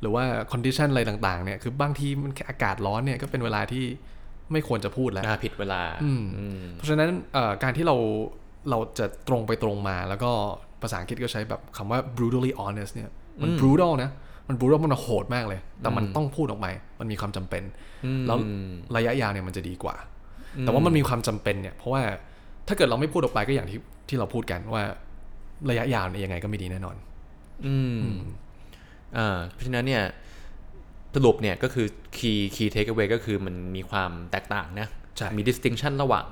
[0.00, 3.84] หรือว่า condition อะไรต่างๆเนี่ยคือบางทีมันอากาศร้อนเนี่ยก็เป็นเวลาที่
[4.52, 7.96] ไม่ควรจะพูดแล้วอะผิดเวลาอืมอืมเพราะฉะนั้นเอ่อการที่เรา
[8.70, 10.30] เราจะตรงไปตรงมา แล้วก็
[10.82, 13.10] ภาษาอังกฤษก็ใช้แบบคำว่า brutally honest เนี่ย
[13.42, 14.10] มัน brutal นะ
[14.48, 17.62] มัน brutal มันโหดมากเลย แต่มันต้องพูดออกมา มันมีความจำเป็น
[18.26, 18.38] แล้ว
[18.96, 19.96] ระยะยาวเนี่ยมันจะดีกว่า
[20.60, 22.02] แต่ว่ามันมีความจำเป็นเนี่ย เพราะว่า
[22.68, 23.78] ถ้าเกิดเราไม่พูดออกไปก็อย่างที่
[24.08, 24.84] ที่เราพูดกันว่า
[25.70, 26.96] ระยะยาวเนี่ยยังไงก็ไม่ดีแน่นอน
[27.66, 28.00] อืม
[29.16, 30.02] อ่าเพราะฉะนั้นเนี่ย
[31.14, 36.26] สรุปเนี่ยก็คือ key key takeaway ก็คือมันมีความแตกต่างนะใช่มี distinction ระหว่าง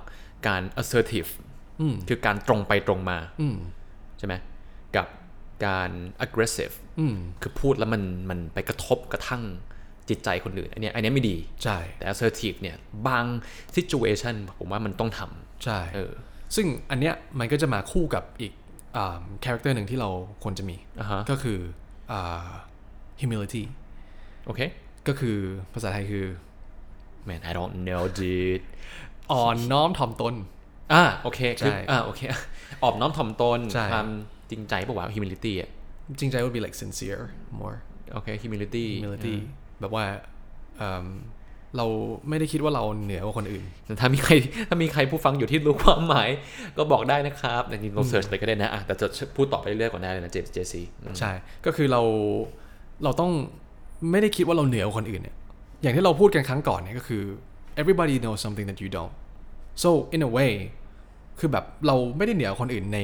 [0.46, 1.45] การ assertive อืม
[2.08, 3.56] คือการตรงไปตรงมาอืม
[4.18, 4.34] ใช่ไหม
[4.96, 5.06] กับ
[5.66, 5.90] การ
[6.24, 9.42] aggressive อืมคือพูดแล้วมันมันไปกระทบกระทั่ง
[10.08, 13.24] จิตใจคนอื่น อันเนี้ยอันเนี้ยไม่ดีใช่แต่ assertive เนี่ยบาง
[13.76, 15.20] situation ผมว่ามันต้องท
[15.64, 16.12] ใช่ำเออ
[16.56, 18.52] ซึ่งอันเนี้ยมันก็จะมาคู่กับอีก
[19.44, 20.10] คาแรคเตอร์หนึ่งที่เรา
[20.42, 21.58] ควรจะมีอ่าฮะก็คือ
[22.12, 22.48] อ่า
[23.20, 23.62] humility
[24.46, 24.60] โอเค
[25.08, 25.36] ก็คือ
[25.72, 26.26] ภาษาไทยคือ
[27.28, 28.64] man I don't know dude
[29.32, 30.34] อ่อนน้อมถ่อมตน
[30.92, 32.20] อ่าโอเคคือใช่อ่าโอเค
[32.82, 34.08] ออบน้อมถ่อมตนใช่ความ
[34.50, 35.70] จริงใจปะวะ humility อะ
[36.20, 37.22] จริงใจ would be like sincere
[37.60, 37.76] more
[38.12, 39.34] โอเค humility humility
[39.80, 40.04] แบบว่า
[40.78, 41.06] เอิ่ม
[41.76, 41.86] เรา
[42.28, 44.32] ไม่ได้คิดว่าเราเหนือกว่าคนอื่นแต่ถ้ามีใคร
[44.68, 46.28] ถ้ามีใครผู้ฟังอยู่ที่รู้ความหมาย
[46.76, 50.82] ก็บอกได้นะครับแต่จริงๆเราเสิร์ชไปก็ได้นะอะแต่จะพูดต่อไปเรื่อยๆก่อนได้เลยนะเจเจซี
[51.18, 51.32] ใช่
[51.66, 52.02] ก็คือเรา
[53.04, 53.32] เราต้อง
[54.10, 55.36] ไม่ได้คิดว่าเราเหนือกว่าคนอื่นเนี่ย
[55.82, 57.22] อย่างที่เราพูดกันครั้งก่อนเนี่ยก็คือ
[57.80, 59.14] everybody knows something that you don't
[59.82, 60.52] so in a way
[61.38, 62.98] คือแบบเราไม่ได้เหนือกว่าคนอื่นใน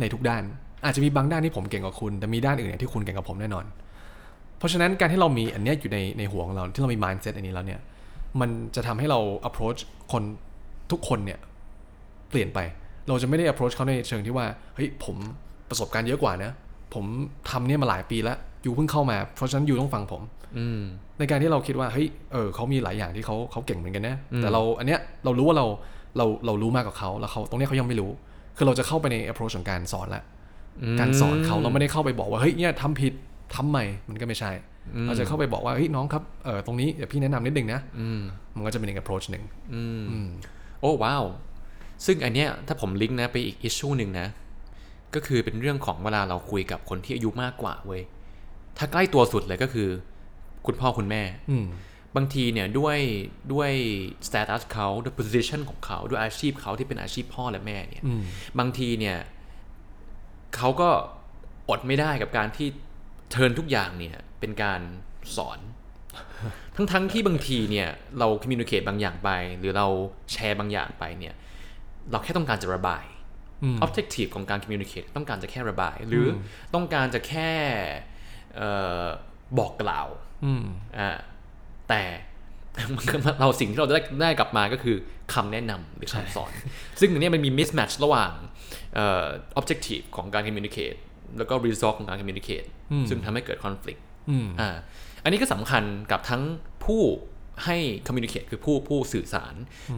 [0.00, 0.42] ในทุกด้าน
[0.84, 3.64] อาจจะมีบางด้านที่ผมเก่งกว่าคุณ แต่มีด้านอื่นเนี่ยที่คุณเก่งกว่าผมแน่นอน
[4.58, 7.80] เพราะฉะนั้นการที่เรามีอันนี้อยู่ในในหัวของเราที่เรามี mindset อันนี้แล้วเนี่ย
[8.40, 9.18] มันจะทำให้เรา
[9.48, 9.80] approach
[10.12, 10.22] คน
[10.90, 11.38] ทุกคนเนี่ย
[12.30, 12.58] เปลี่ยนไป
[13.08, 15.16] เราจะไม่ได้ approach เขาในเชิงที่ว่า เฮ้ยผม
[15.68, 16.52] ประสบการณ์เยอะกว่านะ
[16.94, 17.04] ผม
[17.50, 20.22] ทำเนี่ยมาหลายปีแล้ว อยู่เพิ่งเข้ามา เพราะฉะนั้นอยู่ต้องฟังผม
[21.18, 25.66] ในการที่เราคิดว่าเฮ้ยเออเขามีหลายอย่างที่เขาเขาเก่งเหมือนกันนะอืมแต่เราอันเนี้ยเรารู้ว่าเรา
[26.16, 28.10] เราเรารู้มากกว่าเขาแล้วเขาตรงเนี้ยเขายังไม่รู้
[28.56, 30.22] คือเราจะเข้าไปใน approach ของการสอนละ
[31.00, 33.12] การสอนเขาเราไม่ได้เข้าไปบอกว่าเฮ้ยเนี่ยทำผิด
[33.54, 34.50] ทำใหม่มันก็ไม่ใช่
[35.06, 38.20] เราจะเข้าไปบอกว่าเฮ้ยน้องครับเออตรงนี้เดี๋ยวพี่แนะนำนิดนึงนะอืม
[38.56, 40.28] มันก็จะเป็นอีก approach หนึ่งอืมอืม
[40.80, 41.24] โอ้ว้าว
[42.06, 44.26] ซึ่งอันเนี้ยถ้าผมลิงก์นะไปอีกอิชชูหนึ่งนะ
[45.14, 48.02] ก็คือเป็นเรื่องของเวลาเราคุยกับคนที่อายุมากกว่าเว้ย
[48.78, 49.88] ถ้าใกล้ตัวสุดเลยก็คือ
[50.66, 51.66] คุณพ่อคุณแม่อืม
[52.16, 52.98] บางทีเนี่ยด้วย
[53.52, 53.70] ด้วย
[54.28, 58.22] status เขาด้วย position ของเขาด้วยอาชีพเขาที่เป็นอาชีพพ่อและแม่เนี่ยอืม
[58.58, 59.18] บางทีเนี่ย
[60.56, 60.88] เขาก็
[61.68, 62.68] อดไม่ได้กับการที่
[63.30, 64.80] เทิร์นทุกอย่างเนี่ยเป็นการ
[65.36, 65.58] สอน
[66.76, 69.86] ทั้งๆที่บางทีเนี่ยเราค o m m u n i c a t e บางอย่างไป หรือเรา
[70.32, 71.34] แชร์บางอย่างไปเนี่ย
[72.10, 73.04] เราแค่ต้องการจะระบาย
[73.62, 76.30] อืม objective ของการ communicate ต้องการจะแค่ระบาย หรืออ
[76.74, 77.50] ต้องการจะแค่
[78.56, 78.70] เอ่
[79.02, 79.04] อ
[79.58, 80.08] บอกกล่าว
[80.44, 80.64] อืม
[80.98, 81.10] อ่า
[81.88, 82.02] แต่
[83.40, 84.96] เราสิ่งที่เราได้ได้กลับมาก็คือ
[85.34, 86.50] คำแนะนำหรือคำสอน
[87.00, 88.32] ซึ่งอันเนี้ยมันมี mismatch ระหว่าง
[88.94, 89.26] เอ่อ
[89.60, 90.98] objective ของการ communicate
[91.38, 92.66] แล้วก็ result ของการ communicate
[93.08, 94.76] ซึ่งทำให้เกิด conflict อืมอ่า
[95.22, 96.42] อันนี้ก็สำคัญกับทั้ง
[96.84, 97.02] ผู้
[97.64, 99.54] ให้ communicate คือผู้ผู้สื่อสาร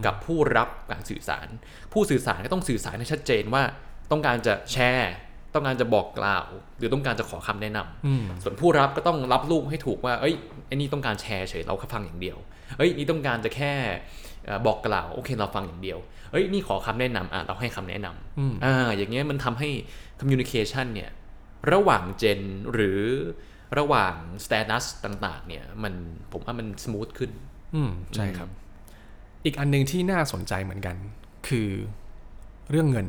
[0.07, 1.47] กับผู้รับการสื่อสาร
[1.93, 3.63] ผู้สื่อสารก็ต้องสื่อสารให้ชัดเจนว่า
[4.11, 5.15] ต้องการจะแชร์
[5.55, 6.47] ต้องการจะบอกกล่าว
[6.79, 10.35] หรือต้องการจะขอคำแนะนำอืมส่วนผู้รับก็ต้องรับลูกให้ถูกว่า เอ้ย
[10.67, 12.39] ไอ้นี่ต้องการแชร์เฉยเราแค่ฟังอย่างเดียว
[12.79, 13.73] เอ้ยนี่ต้องการจะแค่
[14.47, 15.99] เอ่อบอกกล่าว โอเคเราฟังอย่างเดียว
[16.31, 18.09] เอ้ยนี่ขอคำแนะนำอะเราให้คำแนะน
[18.39, 19.69] อืมำอ่าอย่างเงี้ยมันทำให้
[20.21, 21.11] communication เนี่ย
[21.73, 22.41] ระหว่างเจน
[22.73, 23.01] หรือ
[23.79, 25.95] ระหว่าง status ต่างๆ เนี่ยมัน
[26.33, 27.31] ผมว่ามัน smooth ขึ้น
[27.75, 28.49] อืมใช่ครับ
[29.45, 30.97] อีกอันหนึ่งที่น่าสนใจเหมือนกัน
[31.49, 31.69] คือ
[32.71, 33.07] เรื่องเงิน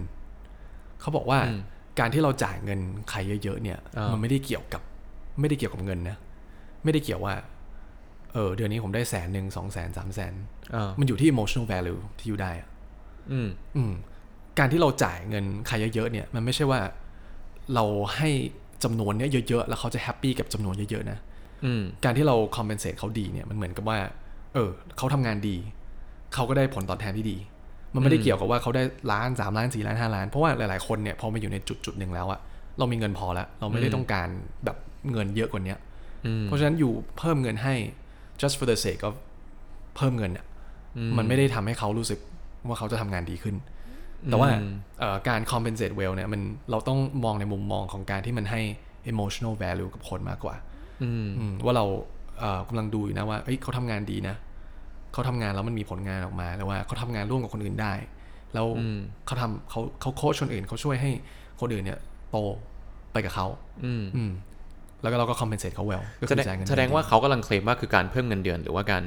[1.01, 1.61] เขาบอกว่าอืม
[1.99, 4.81] การที่เราจ่ายเงินใครเยอะๆเนี่ยอ่ามัมันไม่ได้เกี่ยวกับ
[5.39, 6.17] ไม่ได้เกี่ยวกับเงินนะ
[6.83, 7.33] ไม่ได้เกี่ยวว่า
[8.33, 10.33] เออเดือนนี้ผมได้แสนหนึ่งสองแสนสามแสน
[10.75, 12.67] อ่ามันอยู่ที่ emotional value ที่อยู่ได้อะ
[13.31, 13.93] อืมอืม
[14.59, 16.79] การที่เราจ่ายเงินใครเยอะๆเนี่ย มันไม่ใช่ว่า
[17.75, 17.85] เรา
[18.15, 18.29] ให้
[18.83, 21.17] จำนวนเนี้ยเยอะๆ แล้วเขาจะแฮปปี้กับจำนวนเยอะๆนะ
[21.65, 23.99] อืมการที่เรา compensate เขาดีเนี่ยมันเหมือนกับว่า
[24.53, 25.57] เออเขาทำงานดี
[26.33, 27.37] เขาก็ได้ผลตอบแทนที่ดี
[27.93, 32.39] มันไม่ได้เกี่ยวกับว่าเขาได้ล้านสามล้านสี่ล้านห้าล้าน เพราะว่าหลาย ๆ คนเนี่ยพอมาอยู่ในจุดจุดๆหนึ่งแล้วอะ
[32.77, 34.27] เรามีเงินพอแล้ว เราไม่ได้ต้องการ
[34.65, 34.77] แบบ
[35.11, 35.77] เงินเยอะกว่าเนี้ย
[36.25, 37.73] อืมเพราะฉะนั้นอยู่เพิ่มเงินให้
[38.41, 39.13] just for the sake of
[39.95, 40.45] เพิ่มเงินเนี่ย
[40.97, 42.19] อืมมันไม่ได้ทำให้เขารู้สึก
[42.67, 43.55] ว่าเขาจะทำงานดีขึ้น
[44.25, 44.49] แต่ว่า
[44.99, 48.61] เอ่อการ compensate well เนี่ยมันเราต้องมองในมุมมองของการที่มันให้
[49.11, 50.55] emotional value กับคนมากกว่า
[51.03, 51.85] อืมอืมว่าเรา
[52.39, 54.35] เอ่อกำลังดูอยู่นะว่าเอ้ยเขาทำงานดีนะ
[55.13, 57.93] เขาทำงานแล้วมันมีผลงานออกมาแล้วว่าเขาทำงานร่วมกับคนอื่นได้
[58.53, 61.11] แล้วอืมเขาทำเขาเขาโค้ชคนอื่นเขาช่วยให้
[61.61, 61.99] คนอื่นเนี่ย
[62.31, 62.37] โต
[63.11, 63.47] ไปกับเขา
[63.85, 64.31] อืมอืม
[65.01, 69.03] แล้วก็เราก็ compensate เขา well ก็แสคือดงจ่ายเงินแสดงว่าเขากำลังเคลมว่าคือการเพิ่มเงินเดือน หรือว่าการ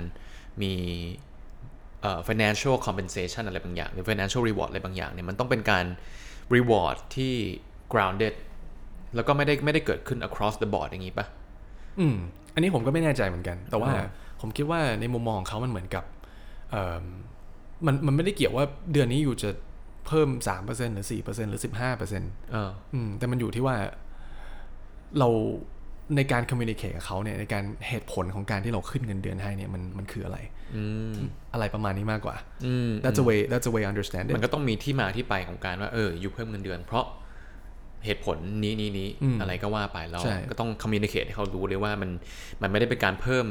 [0.63, 0.73] มี
[2.03, 5.85] เอ่อ financial compensation อะไรบางอย่าง หรือ financial reward อะไรบางอย่างเนี่ยมันต้องเป็นการ
[6.55, 7.35] reward ที่
[7.93, 8.35] grounded
[9.15, 11.27] แล้วก็ไม่ได้ไม่ได้เกิดขึ้น across the board อย่างนี้ปะ
[12.01, 12.17] อืม
[12.55, 14.07] อันนี้ผมก็ไม่แน่ใจเหมือนกัน แต่ว่าอ่า
[14.43, 16.05] ผมคิดว่าในมุมมองของเขามันเหมือนกับ
[16.71, 17.03] เอ่อ
[17.87, 19.51] มันมันไม่ได้เกี่ยวว่าเดือนนี้อยู่จะ
[20.07, 20.29] เพิ่ม
[20.59, 23.77] 3%หรือ 4%หรือ 15%เอออืมแต่มันอยู่ที่ว่า
[25.19, 25.29] เรา
[26.17, 30.39] ในการ communicate กับเขาเนี่ยในการเหตุผลของการที่เราขึ้นเงินเดือนให้เนี่ยมันมันคืออะไร
[30.77, 31.13] อืม
[31.53, 37.07] อะไรประมาณนี้มากกว่าอืม that's a way that's a way I understand it มันก็ต้องมีที่มาที่ไปของการว่าเอออยู่เพิ่มเงินเดือน เพราะ
[38.07, 42.11] เหตุผลนี้นี้นี้อืมอะไรก็ว่าไปแล้วใช่ก็ต้อง communicate ให้เขารู้เลยว่ามัน
[42.63, 43.47] มันไม่ได้เป็นการเพิ่ม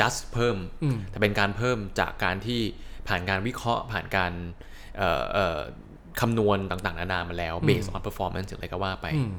[0.00, 2.60] just เพิ่มอืมแต่เป็นการเพิ่มจากการที่
[3.08, 4.32] ผ่านการวิเคราะห์ผ่านการ
[4.96, 5.58] เอ่อเอ่อ
[6.20, 9.32] คำนวณต่างๆ นานามาแล้ว based on performance อะไรก็ว่าไปอืม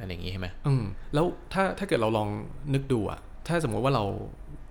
[0.00, 2.28] อะไรอย่างนี้ใช่ไหมอืมแล้วถ้าถ้าเกิดเราลอง
[2.74, 4.04] นึกดูอะถ้าสมมติว่าเรา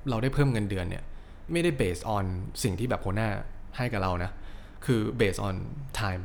[0.10, 1.04] เราได้เพิ่มเงินเดือนเนี่ย
[1.51, 2.23] ไม่ได้ based on
[2.63, 3.30] สิ่งที่แบบหัวหน้า
[3.77, 4.32] ให้กับเรานะ
[4.86, 5.56] คือ based on
[5.99, 6.23] time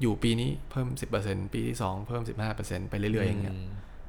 [0.00, 0.88] อยู่ปีนี้เพิ่ม
[1.22, 2.22] 10%ปีที่ 2 เพิ่ม
[2.56, 3.56] 15%ไปเรื่อยๆอย่างเงี้ย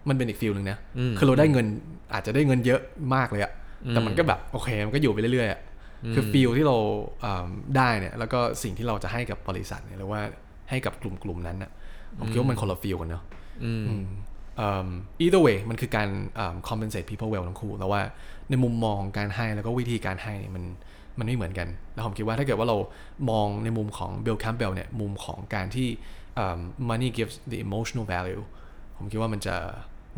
[0.09, 1.67] มันเป็นอีก feel หนึ่งนะอืมคือเราได้เงิน
[2.13, 2.81] อาจจะได้เงินเยอะ
[3.15, 3.53] มากเลยอะ
[3.89, 5.61] แต่มันก็แบบโอเคมันก็อยู่ไปเรื่อยๆอะ
[6.13, 6.77] คือ feel ที่เรา
[7.23, 10.21] อ่าได้เนี่ยแล้วก็สิ่งที่เราจะให้กับบริษัทเนี่ยหรือว่า
[10.69, 11.71] ให้กับกลุ่มกลุ่มๆนั้นน่ะ
[12.19, 13.23] ผมคิดว่ามันคนละ feel กันเนาะ
[13.63, 14.03] อืมอืม
[14.59, 14.89] อืม
[15.23, 16.09] either way มันคือการ
[16.39, 18.01] อ่า compensate people well ทั้งคู่แต่ว่า
[18.49, 20.63] ในมุมมองของการให้แล้วก็วิธีการให้เนี่ยมัน
[21.17, 22.77] มันไม่เหมือนกัน แล้วผมคิดว่าถ้าเกิดว่าเรา
[23.29, 25.87] มองในมุมของ Bill Campbell เนี่ยมุมของการที่
[26.37, 26.59] อ่า
[26.89, 28.43] money gives the emotional value
[28.97, 29.55] ผมคิดว่ามันจะ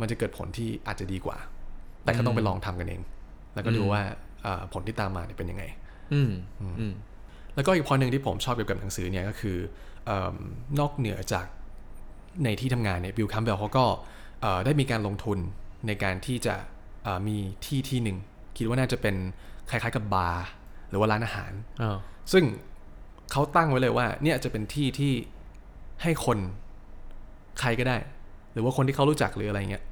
[0.01, 1.37] มันจะเกิดผลที่อาจจะดีกว่า
[2.03, 3.01] แต่ก็ต้องไปลองทำกันเอง
[3.59, 4.01] แล้วก็ดูว่า
[4.45, 5.63] อ่าผลที่ตามมาเนี่ยเป็นยังไง
[6.13, 6.31] อืม
[6.79, 6.93] อืม
[7.55, 9.57] แล้วก็อีกพอหนึ่งที่ผมชอบเกี่ยวกับหนังสือเนี่ยก็คือ
[10.05, 10.33] เออ
[10.79, 11.45] นอกเหนือจาก
[12.43, 13.85] ในที่ทำงานเนี่ยบิลคัมเบลเขาก็
[14.41, 15.39] เอ่อได้มีการลงทุน
[15.87, 16.55] ในการที่จะ
[17.05, 18.17] อ่ามีที่ที่หนึ่ง
[18.57, 19.15] คิดว่าน่าจะเป็น
[19.69, 20.45] คล้ายๆกับบาร์
[20.89, 21.97] หรือว่าร้านอาหารเออ
[22.31, 22.43] ซึ่ง
[23.31, 25.13] เขาตั้งไว้เลยว่า เนี่ยจะเป็นที่ที่
[26.03, 26.37] ให้คน
[27.59, 27.97] ใครก็ได้
[28.53, 29.83] หรือว่าคนที่เขารู้จักหรืออะไรเงี้ย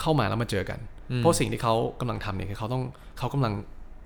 [0.00, 0.78] เข้ามาแล้วมาเจอกัน
[1.16, 2.82] เพราะสิ่งที่เขากำลังทำเนี่ยคือเขาต้อง
[3.18, 3.52] เขากำลัง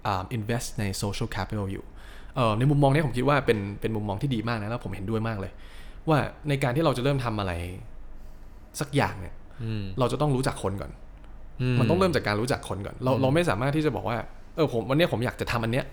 [0.06, 1.84] อ่า invest ใน social capital อยู่
[2.36, 5.52] เอ่อในมุมมองเนี้ผมคิดว่าเป็นเป็นมุมมองที่ดีมากนะแล้วผมเห็นด้วยมากเลย
[6.08, 7.52] ว่าในการที่เราจะเริ่มทำอะไร
[8.80, 9.34] สักอย่างเนี่ย
[9.64, 10.90] อืมเราจะต้องรู้จักคนก่อน
[11.62, 14.18] อืมันต้องเริ่มจากการรู้จักคนก่อน เราเราไม่สามารถที่จะบอกว่า
[14.56, 15.84] เออผมวันเนี้ยผมอยากจะทำอันเนี้ย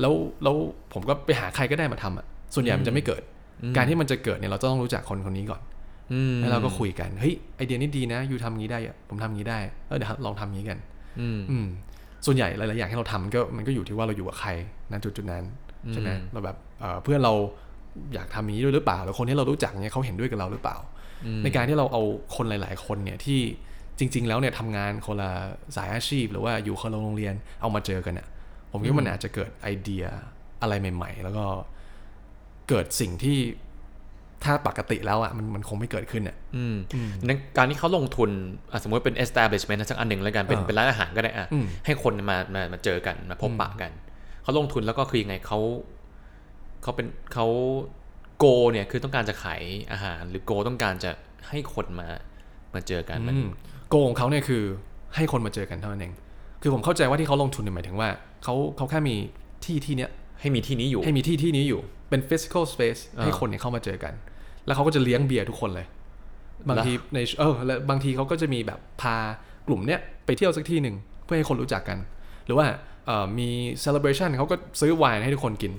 [0.00, 0.56] แล้วแล้ว
[0.92, 3.22] ผมก็ไปหาใครก็ได้มาทำอะส่วนใหญ่มันจะไม่เกิด
[3.76, 5.79] การที่มันจะเกิดเนี่ยเราต้องรู้จักคนคนนี้ก่อนอืม
[6.40, 10.78] แล้วเราก็คุยกันเฮ้ยไอเดียนี้ดีนะยูทำงี้ได้อะผมทำงี้ได้เออเดี๋ยวลองทำงี้กัน
[11.20, 11.66] อืมอืม
[12.26, 14.50] ส่วนใหญ่หลายๆอย่างที่เราทำมันก็มันก็อยู่ที่ว่าเราอยู่กับใคร
[14.92, 15.44] ณจุดจุดๆนั้น
[15.92, 17.34] ใช่ไหมอืมเราแบบเอ่อเพื่อนเรา
[18.14, 20.76] อยากทำอย่างนี้ด้วยหรือเปล่าแล้วคนที่เรารู้จักเนี่ยเขาเห็นด้วยกับเราหรือเปล่า
[21.44, 22.02] ในการที่เราเอา
[22.36, 23.40] คนหลาย ๆ คนเนี่ยที่
[23.98, 25.30] จริง ๆ แล้วเนี่ยทำงานคนละ
[25.76, 28.28] สายอาชีพ หรือว่าอยู่คนละโรงเรียนเอามาเจอกันเนี่ย
[28.70, 30.04] ผมคิดว่ามันอาจจะเกิดไอเดีย
[30.62, 31.44] อะไรใหม่ ๆ แล้วก็
[32.68, 33.38] เกิดสิ่งที่
[34.44, 36.76] ถ้าปกติแล้วอะมันมันคงไม่เกิดขึ้นอะอืม
[37.24, 38.30] นั้นการที่เขาลงทุน
[38.72, 43.90] อะสมมติเป็น establishment สักอันหนึ่งแล้วกันเป็นอ่าเป็นร้านอาหารก็ได้อะอืมให้คนมามามาเจอกันมาพบปะกัน
[44.42, 45.58] เขาลงทุนแล้วก็คือยังไงเขา
[46.82, 47.46] เขาเป็นเขา
[48.38, 51.10] โกเนี่ยคือต้องการจะขายอาหาร หรือโกต้องการจะ
[51.48, 52.08] ให้คนมา
[52.74, 53.48] มาเจอกันมันอืม
[53.88, 54.62] โกของเขาเนี่ยคือ
[55.16, 56.12] ให้คนมาเจอกันเท่านั้นเอง
[56.62, 58.08] คือผมเข้าใจว่าที่เขาลงทุนเนี่ยหมายถึงว่า
[58.44, 59.16] เขาเขาแค่มี
[59.64, 64.14] ที่ที่เนี้ยให้มีที่นี้อยู่ให้มีที่ที่นี้อยู่เป็น physical space อ่าให้คนเนี่ยเข้ามาเจอกัน
[64.70, 65.86] แล้วเขาก็จะเลี้ยงเบียร์ทุกคนเลย
[66.68, 69.16] บางทีในเออแล้วบางทีเขาก็จะมีแบบพา
[69.66, 71.98] กลุ่มเนี้ยไปเที่ยวสักที่หนึ่งเพื่อให้คนรู้จักกัน
[72.46, 72.66] หรือว่า
[73.06, 73.48] เอ่อมี
[73.84, 75.72] celebration เขาก็ซื้อไวน์ให้ทุกคนกิน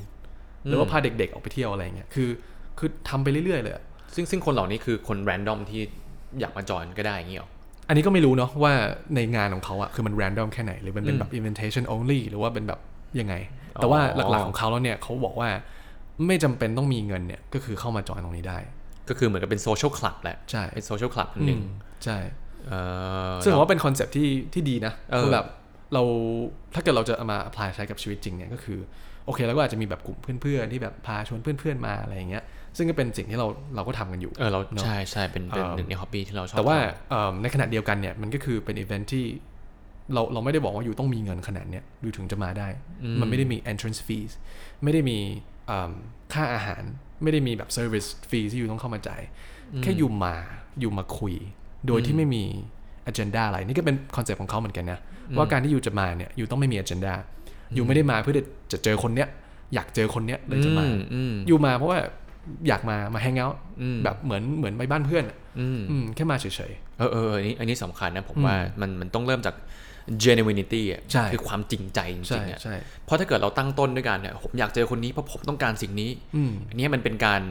[0.67, 2.29] หรือว่าพาเด็กๆออกไปเที่ยวอะไรเงี้ยคือ
[2.79, 3.83] คือทำไปเรื่อยๆเลยอะ
[4.15, 5.81] ซึ่งซึ่งคนเหล่านี้คือคน random ที่
[6.39, 7.49] อยากมาจอยก็ได้อย่างนี้หรอ
[7.87, 8.73] อันนี้ก็ไม่รู้เนาะว่า
[9.15, 12.79] ในงานของเขาอะคือมัน random แค่ไหน หรือมันเป็นแบบ invitation only หรือว่าเป็นแบบ
[13.19, 13.35] ยังไง
[13.75, 15.49] แต่ว่าอ๋อหลักๆของเขาแล้วเนี่ยเขาบอกว่า
[16.27, 18.57] ไม่จำเป็นต้องมีเงินเนี่ยก็คือเข้ามาจอยตรงนี้ได้
[19.09, 21.71] ก็คือเหมือนกับเป็น social club แหละใช่เป็น social club อันหนึ่งอืม
[22.05, 22.17] ใช่
[22.67, 22.73] เอ
[23.31, 25.45] อซึ่งผมว่าเป็นคอนเซปต์ที่ที่ดีนะเออคือแบบ
[25.93, 26.03] เรา
[26.73, 28.79] ถ้าเกิดเราจะเอามา apply ใช้กับชีวิตจริงเนี่ยก็คือ
[29.25, 32.43] โอเคแล้วก็อาจจะมีแบบกลุ่มเพื่อนๆที่แบบพาชวนเพื่อนๆมาอะไรอย่างเงี้ย
[32.77, 39.25] ซึ่งก็เป็นสิ่งที่เราเราก็ทำกันอยู่เออเราเนอะใช่ใช่เป็นเป็นเอ่อหนึ่งใน hobby ที่เราชอบแต่ว่าทเอิ่มในขณะเดียวกันเนี่ยมันก็คือเป็นอีเวนท์ที่
[40.13, 42.67] เราเราไม่ได้บอกว่าอยู่ต้องมีเงินขนาดเนี้ยอยู่ถึงจะมาได้
[43.21, 44.31] มันไม่ได้มี entrance fees
[44.83, 45.17] ไม่ได้มี
[45.67, 45.91] เอิ่ม
[46.33, 46.83] ค่าอาหาร
[47.23, 49.21] ไม่ได้มีแบบ service fee ที่อยู่ต้องเข้ามาจ่าย
[49.83, 50.35] แค่อยู่มา
[50.79, 51.33] อยู่มาคุย
[51.87, 52.43] โดยที่ไม่มี
[53.09, 54.99] agenda อะไรนี่ก็เป็นคอนเซปต์ของเขาเหมือนกันนะ
[55.37, 57.13] ว่าการที่อยู่จะมาเนี่ยอยู่ต้องไม่มี agenda
[57.75, 58.33] อยู่ไม่ได้มาเพื่อ
[58.71, 59.27] จะเจอคนเนี้ย
[59.73, 61.99] อยากเจอคนเนี้ยเลยจะมาอืมอืมอยู่มาเพราะว่า
[62.67, 69.55] อยากมามาแฮงเอาท์อืมแบบเหมือนเหมือนไปบ้านเพื่อนอะอืมอืมแค่มาเฉยเออเออเอออันนี้อันนี้สำคัญนะผมว่ามันมันต้องเริ่มจาก
[70.23, 77.41] genuinity อะใช่คือความจริงใจจๆใช่ริงๆอะใช่เพราะถ้าเกิดเราตั้งต้นด้วยกันเนี่ยผมอยากเจอคนนี้เพราะผมต้องการสิ่งนี้อืมอันนี้มันเป็นการ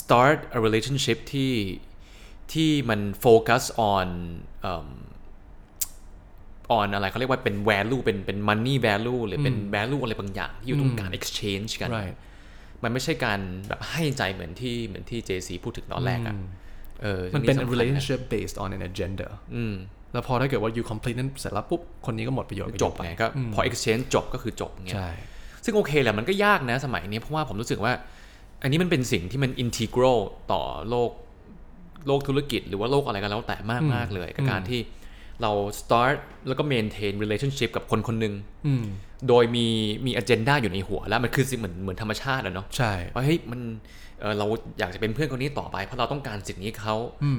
[0.00, 1.52] start a relationship ที่
[2.52, 3.62] ที่มันโฟกัส
[3.94, 4.08] on
[4.62, 4.88] เอิ่ม
[6.78, 12.16] on อะไรเขาเรียกว่าเป็น value เป็นเป็น money value หรือเป็น value อะไรบางอย่างที่อยู่ตรงการ exchange กัน right
[12.82, 16.36] มันไม่ใช่การแบบให้ใจเหมือนที่เหมือนที่ JC พูดถึงตอนแรกอะ
[17.02, 19.74] เออมันเป็นสำคัญะ relationship based on an agenda อืม
[20.12, 25.10] แล้วพอถ้าเกิดว่า you complete นั้นเสร็จแล้วปุ๊บ คนนี้ก็หมดประโยชน์จบไงก็พอ exchange จบก็คือจบเงี้ยใช่
[25.64, 27.92] ซึ่งโอเคแหละมันก็ยากนะสมัยนี้เพราะว่าผมรู้สึกว่า
[28.62, 30.18] อันนี้มันเป็นสิ่งที่มัน integral
[30.52, 31.10] ต่อโลก
[32.06, 34.80] โลกธุรกิจ หรือว่าโลกอะไรก็แล้วแต่มากมากๆเลยกับการที่
[35.42, 36.16] เรา start
[36.48, 38.34] แล้วก็ maintain relationship กับคนคนหนึ่ง
[38.66, 38.84] อืม
[39.28, 39.66] โดยมี
[40.06, 43.60] มี agenda อยู่ในหัวแล้วมันคือสิ่งเหมือนเหมือนธรรมชาติอะเนาะใช่ว่าเฮ้ยมัน
[44.22, 44.46] เออเรา
[44.78, 46.94] อยากจะเป็นเพื่อนคนนี้ต่อไป เพราะเราต้องการสิ่งนี้เขา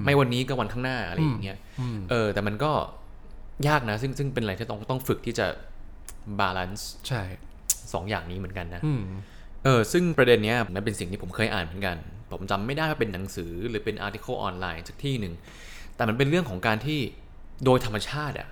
[0.06, 1.58] ไม่วันนี้ก็วันข้างหน้าอะไรอย่างเงี้ย
[2.10, 2.72] เออ แต่มันก็
[3.68, 5.48] ยากนะ ซึ่งซึ่งเป็นอะไรที่ต้องต้องฝึกที่จะ
[6.40, 7.22] balance ใช่
[7.94, 9.02] สองอย่างนี้เหมือนกันนะอืม
[9.64, 11.98] เออซึ่งประเด็นเนี้ยมันเป็นสิ่งที่ผมเคยอ่านเหมือนกัน
[12.32, 15.34] ผมจำไม่ได้ว่าเป็นหนังสือหรือเป็นอาร์ติเคิลออนไลน์สักที่หนึ่ง
[15.96, 17.00] แต่มันเป็นเรื่องของการที่
[17.66, 18.50] โดยธรรมชาติอะ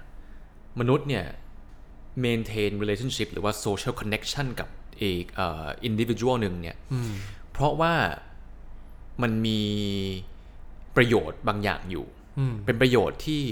[0.80, 1.26] มนุษย์เนี่ย
[2.26, 4.68] maintain relationship หรือว่า social connection กับ
[5.02, 6.76] อีกเอ่อ individual หนึ่งเนี่ย
[7.52, 7.94] เพราะว่า
[9.22, 9.62] มันมี
[10.96, 12.06] ประโยชน์บางอย่างอยู่
[12.40, 13.44] อืมเป็นประโยชน์ที่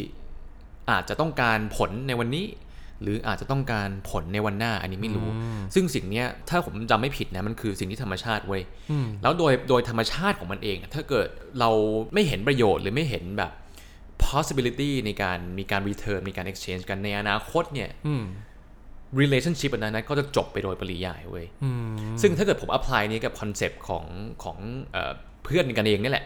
[0.92, 2.46] อาจจะต้องการผลในวันนี้
[3.02, 5.28] หรืออาจจะต้องการผลในวันหน้าอันนี้ไม่รู้
[5.76, 11.28] ซึ่งสิ่งเนี้ยถ้าผมจำไม่ผิดนะมันคือสิ่งที่ธรรมชาติเว้ยอืมแล้วโดยโดยธรรมชาติของมันเองอะถ้าเกิด
[11.60, 11.70] เรา
[12.14, 13.52] ไม่เห็นประโยชน์หรือไม่เห็นแบบ
[14.26, 18.24] possibility ในการมีการ return มีการ exchange กันในอนาคตเนี่ยอืม
[19.22, 24.06] relationship อันนั้นนะก็จะจบไปโดยปริยายเว้ยอืมซึ่งถ้าเกิดผม apply นี้กับคอนเซปต์ของ
[24.43, 24.58] ของ
[24.91, 25.12] เอ่อ
[25.45, 26.26] เพื่อนกันเองนี่แหละ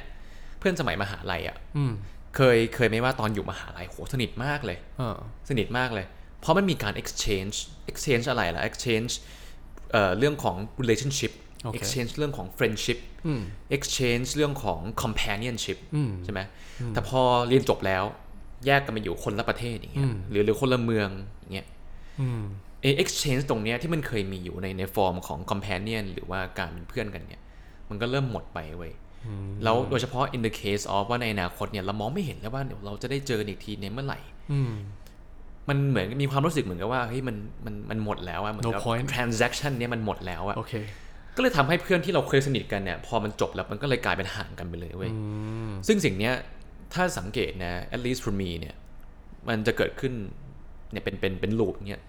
[0.60, 1.94] เพื่อนสมัยมหาลัยอะ่ะอืม
[2.36, 5.18] เคยเคยไหมว่าตอนอยู่มหาลัยโหสนิทมากเลยเออ
[5.50, 7.58] สนิทมากเลยพเพราะมันมีการ exchange
[7.92, 9.14] exchange อะไรล่ะ exchange
[9.92, 11.32] เอ่อเรื่องของ relationship
[11.64, 13.00] โอเค exchange เรื่องของ friendship
[13.76, 15.78] exchange เรื่องของ companionship
[16.24, 16.42] ใช่ไหม
[16.94, 18.04] แต่พอเรียนจบแล้ว
[18.66, 21.68] แยกกันมาอยู่คนละประเทศอย่างเงี้ยหรือหรือคนละเมืองอย่างเงี้ย
[22.84, 27.42] เอ exchange ตรงเนี้ยที่มันเคยมีอยู่ในในฟอร์มของ companion หรือว่าการเป็นเพื่อนกันเนี่ย
[27.90, 28.94] มันก็เริ่มหมดไปเว้ย
[29.64, 34.20] แล้วโดยเฉพาะ in the case of ว่าในอนาคตเนี่ยเรามองไม่เห็นแล้วว่าเดี๋ยวเราจะได้เจอกันอีกทีในเมื่อไหร่
[35.70, 40.74] มันเหมือนมีความรู้สึกเหมือนกับว่าเฮ้ยมันมันมันหมดแล้วอะเหมือนกับ No point transaction เนี่ยมันหมดแล้วอะโอเค
[41.36, 45.12] ก็เลยทำให้เพื่อนที่เราเคยสนิทกันเนี่ยพอมันจบแล้วมันก็เลยกลายเป็นห่างกันไปเลยเว้ย
[45.88, 46.34] ซึ่งสิ่งเนี้ย
[46.94, 48.76] ถ้าสังเกตนะ at least for me เนี่ย
[49.50, 50.14] มันจะเกิดขึ้น
[50.92, 52.02] เนี่ยเป็นเป็นเป็นลูปเนี่ย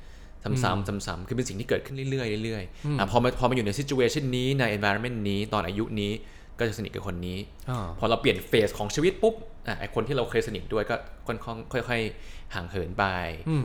[0.62, 6.12] ซ้ำๆซ้ำๆคือเป็นสิ่งที่เกิดขึ้นเรื่อยๆเรื่อยๆอะพอมาพอมาอยู่ใน situation นี้ใน environment นี้ตอนอายุนี้
[6.59, 7.38] ก็จะสนิทกับคนนี้
[7.70, 9.35] อ่าพอเราเปลี่ยนเฟสของชีวิตปุ๊บ
[9.66, 13.04] อะไอคนที่เราเคยสนิทด้วยก็ค่อนข้างค่อย ๆ ห่างเหินไป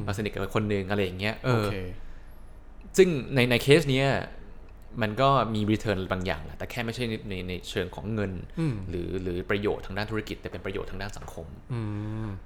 [0.07, 1.75] มาสนิทกับคนหนึ่งอะไรอย่างเงี้ยเอโออเค
[2.97, 4.07] ซึ่งในในเคสเนี้ย
[5.01, 8.31] มันก็มี return บางอย่างแหละแต่แค่ไม่ใช่ในในในเชิงของเงิน
[8.89, 11.47] หรือหรือประโยชน์ทางด้านธุรกิจ แต่เป็นประโยชน์ทางด้านสังคม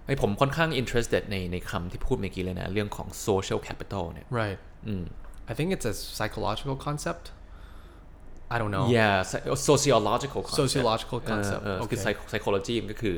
[0.06, 4.60] ไอผมค่อนข้าง interested ในในคำที่พูดเมื่อกี้เลยนะ เรื่องของ social capital เนี่ย right
[5.52, 7.26] I think it's a psychological concept
[8.54, 9.16] I don't know yeah
[9.72, 13.16] sociological concept sociological เออ concept เออโอเคคือ psych- psychology มันก็คือ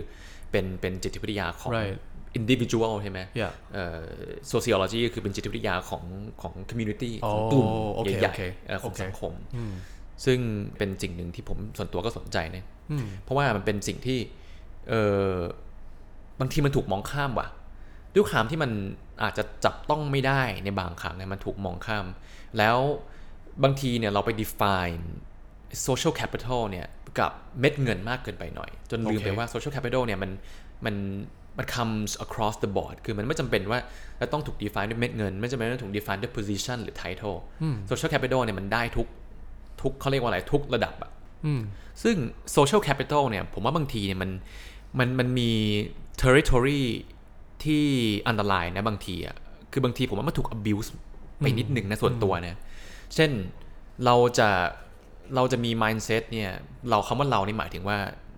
[0.52, 1.98] เป็นเป็นจิตวิทยาของ Right
[2.40, 4.04] individual ใช่ไหม Yeah เอ่อ
[4.52, 6.04] sociology ก็คือเป็นจิตวิทยาของ
[6.42, 9.34] ของ community อ๋อของกลุ่มโอเคใหญ่โอเคๆเอ่อของโอเคสังคม
[10.26, 10.40] ซึ่ง
[10.78, 12.64] เป็นสิ่งหนึ่งที่ผมส่วนตัวก็สนใจนะ
[13.24, 14.20] เพราะว่ามันเป็นสิ่งที่
[14.90, 14.94] เอ
[15.34, 15.36] อ
[16.40, 17.48] บางทีมันถูกมองข้ามว่ะ
[18.16, 18.72] ด้วยความที่มัน
[19.24, 22.06] อาจจะจับต้องไม่ได้ในบางครั้งเนี่ยมันถูกมองข้าม
[22.58, 22.78] แล้ว
[23.64, 25.04] บางทีเนี่ยเราไป define
[25.88, 26.88] social capital เนี่ย
[27.20, 30.32] กับเม็ดเงินมากเกินไปหน่อย จนลืมไปโอเคว่า social capital เนี่ยมัน
[30.86, 30.96] มัน
[31.58, 33.80] มัน comes across the board คือมันไม่จำเป็นว่า
[34.20, 37.38] จะต้องถูก define ด้วยเม็ดเงิน ไม่จำเป็นต้องถูก define ด้วย position หรือ title
[37.90, 39.08] social capital เนี่ยมันได้ทุก
[39.82, 41.12] ทุกเขาเรียกว่าอะไรทุกระดับอะ
[42.04, 42.16] ซึ่ง
[42.58, 44.32] social capital เนี่ยผมว่าบางทีเนี่ยมัน
[45.00, 45.52] มันมันมี
[46.22, 46.84] territory
[47.64, 47.84] ที่
[48.28, 49.36] อันตรายนะบางทีอะ
[49.72, 50.90] คือบางทีผมว่ามันถูก abuse
[51.40, 52.58] ไปนิดหนึ่งนะส่วนตัวนะ
[53.16, 53.32] เช่น
[54.06, 54.50] เราจะ
[55.36, 56.52] เราจะมี mindset เนี่ย
[56.90, 57.98] เราคำว่าเรานี่หมายถึงว่า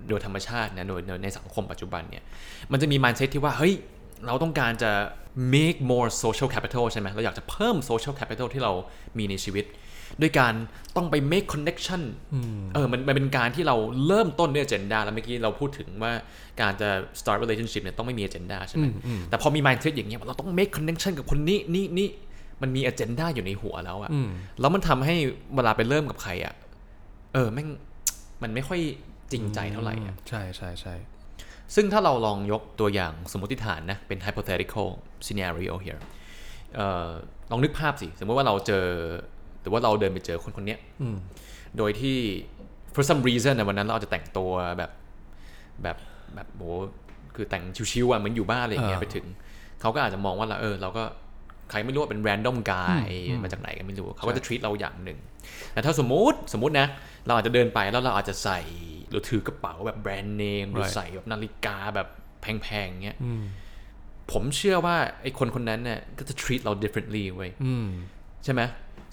[0.09, 2.23] โดยธรรมชาตินะโดยโดยในสังคมปัจจุบันเนี่ย
[2.71, 3.73] มันจะมี mindset ที่ว่าเฮ้ย
[4.25, 4.91] เราต้องการจะ
[5.55, 8.71] make more social capital ใช่ไหมเราอยากจะเพิ่ม social capital ที่เรา
[9.17, 9.65] มีในชีวิต
[10.21, 10.53] ด้วยการ
[10.95, 12.01] ต้องไป make connection
[12.73, 13.75] เออมันมันเป็นการที่เรา
[14.07, 16.11] เริ่มต้นด้วย agenda แล้วเมื่อกี้เราพูดถึงว่า
[16.61, 16.89] การจะ
[17.19, 18.85] start relationship เนี่ยต้องไม่มี agenda ใช่ไหม
[19.29, 22.07] แต่พอมี mindset อย่างเงี้ยเราต้อง make connection กับคนนี้นี่นี่
[22.61, 24.11] มันมี agenda อยู่ในหัวแล้วอะ
[24.59, 25.15] แล้วมันทำให้
[25.55, 26.53] เวลาไปเริ่มกับใครอะ
[27.33, 27.67] เออแม่ง
[28.41, 28.79] มันไม่ค่อย
[29.31, 30.95] จริงใจเท่าไหร่อะใช่ใช่ใช่
[31.75, 34.87] ซึ่งถ้าเราลองยกตัวอย่างสมมติฐานนะเป็น hypothetical
[35.25, 36.01] scenario here
[36.75, 37.09] เอ่อ
[37.51, 38.85] ลองนึกภาพสิ สมมติว่าเราเจอ
[39.61, 40.79] หรือว่าเราเดินไปเจอคนคนเนี้ย
[41.77, 42.17] โดยที่
[42.93, 44.91] for some reason ในวันนั้นเราอาจจะแต่งตัวแบบ
[45.83, 45.97] แบบ
[46.35, 46.61] แบบโห
[47.35, 49.25] คือแต่งชิวๆอะเหมือนอยู่บ้านอะไรอย่างเงี้ยอ่าไปถึง
[49.81, 51.03] เขาก็อาจจะมองว่าเราเออเราก็
[51.69, 53.07] ใครไม่รู้ว่าเป็น random guy
[53.43, 55.19] มาจากไหนกันไม่รู้ เขาก็จะ treat เราอย่างหนึ่ง
[55.73, 56.87] แต่ถ้าสมมติสมมตินะ
[57.27, 58.59] เราอาจจะเดินไปแล้วเราอาจจะใส่
[59.09, 62.07] หรือถือกระเป๋าแบบแบรนด์เนมหรือ Right ใส่แบบนาฬิกาแบบ
[62.41, 63.17] แพงๆเงี้ย
[64.31, 67.87] ผมเชื่อว่าไอ้คนคนนั้นเนี่ยก็จะ treat เรา differently เว้ยอืม
[68.43, 68.61] ใช่ไหม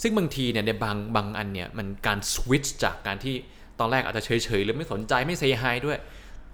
[0.03, 3.35] ซึ่งบางทีเนี่ยในบางบางอันเนี่ยมันการ switch จากการที่
[3.81, 5.99] ตอนแรกอาจจะเฉยๆหรือไม่สนใจไม่ say hi ด้วย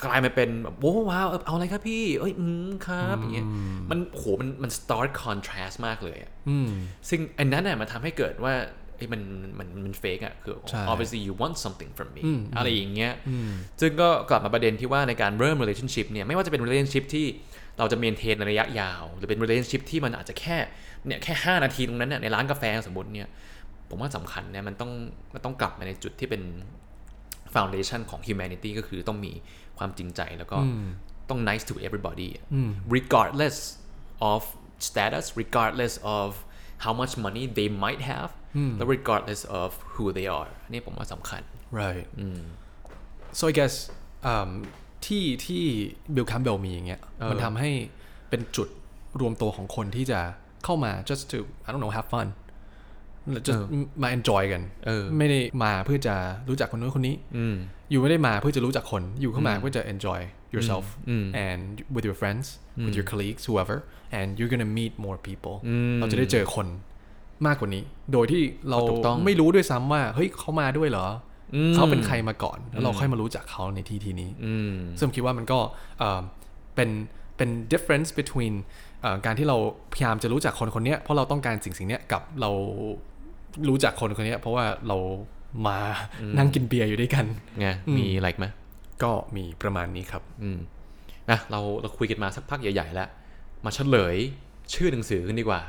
[0.04, 3.46] กลายมาเป็นแบบโอ้ว้าวเออเอาอะไรครับพี่ เอ้ยอืมครับอย่างเงี้ย
[3.90, 6.68] มันโหมันมัน stark contrast มากเลยอะอืม
[7.08, 8.79] ซึ่งอันนั้นน่ะมันทำให้เกิดว่าไอ้ย
[9.12, 9.22] มัน
[9.58, 12.22] มันมันเฟกอะคือใช่ obviously you want something from me
[12.56, 13.12] อะไรอย่างเงี้ย
[13.80, 17.26] ซึ่งก็กลับมาประเด็นที่ว่าในการเริ่ม relationship เนี่ยไม่ว่าจะเป็น relationship ที่
[17.78, 20.56] เราจะ maintain ในระยะยาว หรือเป็น relationship ที่มันอาจจะแค่
[21.06, 23.28] เนี่ยแค่ 5 นาทีตรงนั้นเนี่ยในร้านกาแฟสมมติเนี่ย
[23.88, 24.90] ผมว่าสำคัญเนี่ยมันต้อง
[25.34, 26.42] มันต้องกลับมาในจุดที่เป็น
[27.54, 29.32] foundation ของ humanity ก็คือต้องมี
[29.78, 30.58] ความจริงใจแล้วก็
[31.28, 32.44] ต้อง nice to everybody อะ
[32.96, 33.56] regardless
[34.32, 34.40] of
[34.88, 36.28] status regardless of
[36.84, 38.30] how much money they might have
[38.76, 41.42] และ regardless of who they are อันนี่ผมว่าสำคัญ
[41.82, 42.06] right
[43.38, 43.74] so I guess
[44.30, 44.50] um,
[45.06, 45.64] ที่ที่
[46.14, 47.70] บิลคัมเบลมีอย่างเงี้ยมันทำให้
[48.30, 48.68] เป็นจุด
[49.20, 50.20] รวมตัวของคนที่จะ
[50.64, 52.28] เข้ามา just to I don't know have fun
[53.46, 53.54] จะ
[54.02, 56.14] มา enjoy กันเออไม่ได้มาเพื่อจะ
[56.48, 57.16] รู้จักคนนู้นคนนี้
[57.90, 60.20] อยู่ไม่ได้มาเพื่อจะรู้จักคน อยู่เข้ามาเพื่อจะ enjoy
[60.54, 60.84] yourself
[61.46, 61.62] and
[61.94, 62.46] with your friends
[62.86, 63.78] with your colleagues whoever
[64.18, 65.54] and you're gonna meet more people
[66.00, 66.66] เราจะได้เจอคน
[67.46, 67.82] มากกว่านี้
[68.12, 71.06] โดยที่เราถูกต้องไม่รู้ด้วยซ้ำว่าเฮ้ยเขามาด้วยเหรอ
[71.54, 74.30] อเขาเป็นใครมาก่อน แล้วเราค่อยมารู้จักเขาในที่ที่นี้
[74.98, 75.58] ซึ่งผมคิดว่ามันก็
[75.98, 76.20] เอ่อ
[76.74, 76.90] เป็น
[77.36, 78.54] เป็น difference between
[79.02, 79.56] เอ่อการที่เรา
[79.92, 82.50] พยายามจะรู้จักคนคนเนี้ยเพราะเราต้องการสิ่งสิ่งเนี้ยกับเรา
[83.68, 84.96] รู้จักคนคนเนี้ยเพราะว่าเรา
[85.66, 85.78] มา
[86.38, 87.26] นั่งกินเบียร์อยู่ด้วยกัน
[87.60, 88.46] ไงมีอะไรอีกไหม
[89.02, 90.58] ก็มีประมาณนี้ครับ อืม
[91.30, 93.08] นะเราเราคุยกันมาสักพักใหญ่ ๆ แล้ว
[93.64, 94.16] มาเฉลย
[94.72, 95.60] ชื่อหนังสือกันดีกว่า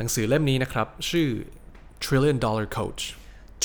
[0.00, 1.28] หนังสือเล่มนี้นะครับ ชื่อ
[2.04, 3.02] Trillion Dollar Coach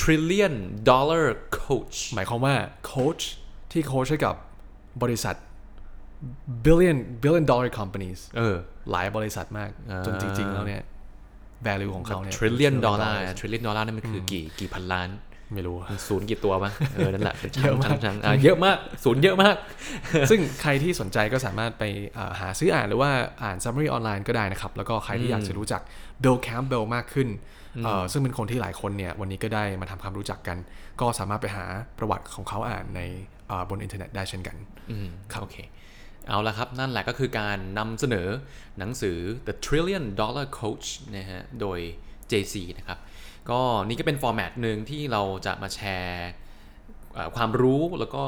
[0.01, 0.55] Trillion
[0.91, 1.25] Dollar
[1.65, 2.55] Coach หมายความว่า
[2.85, 3.19] โค้ช
[3.71, 4.35] ที่โค้ชให้กับ
[5.03, 5.35] บริษัท
[6.65, 8.55] billion billion dollar companies เออ
[8.91, 10.83] หลายบริษัทมากอ่าจนจริง ๆ แล้วเนี่ย
[11.67, 15.09] value ของเขาเนี่ย Trillion Dollar Trillion Dollar นั่นมันคือกี่กี่พันล้าน
[15.53, 19.55] ไม่รู้มันศูนย์กี่ตัวปะเออ นั่นแหละเป็นเยอะมากชั้นๆอะเยอะมากศูนย์เยอะมาก
[20.29, 21.83] ซึ่งใครที่สนใจก็สามารถไป
[22.17, 23.11] อ่าหาซื้ออ่านหรือว่า
[23.43, 25.81] อ่าน summary ออนไลน์ก็ได้นะครับ แล้วก็ใครที่อยากจะรู้จัก
[26.23, 27.29] Bill Campbell มากขึ้น
[27.83, 30.57] เอ่อซึ่งเป็นคนที่หลายคนเนี่ยวันนี้ก็ได้มาทำความรู้จักกัน
[31.01, 31.65] ก็สามารถไปหา
[31.99, 33.01] ประวัติของเขาอ่านใน
[33.51, 34.55] อ่าบนอินเทอร์เน็ตได้เช่นกัน
[34.91, 35.07] อืม
[35.41, 35.57] โอเค
[36.27, 38.27] เอาละครับ นั่นแหละก็คือการนำเสนอ
[38.79, 40.87] หนังสือ The Trillion Dollar Coach
[41.17, 41.79] นะฮะ โดย
[42.31, 42.99] JC นะครับ
[43.49, 46.29] ก็นี่ก็เป็น format หนึ่งที่เราจะมาแชร์
[47.13, 48.23] เอ่อความรู้แล้วก็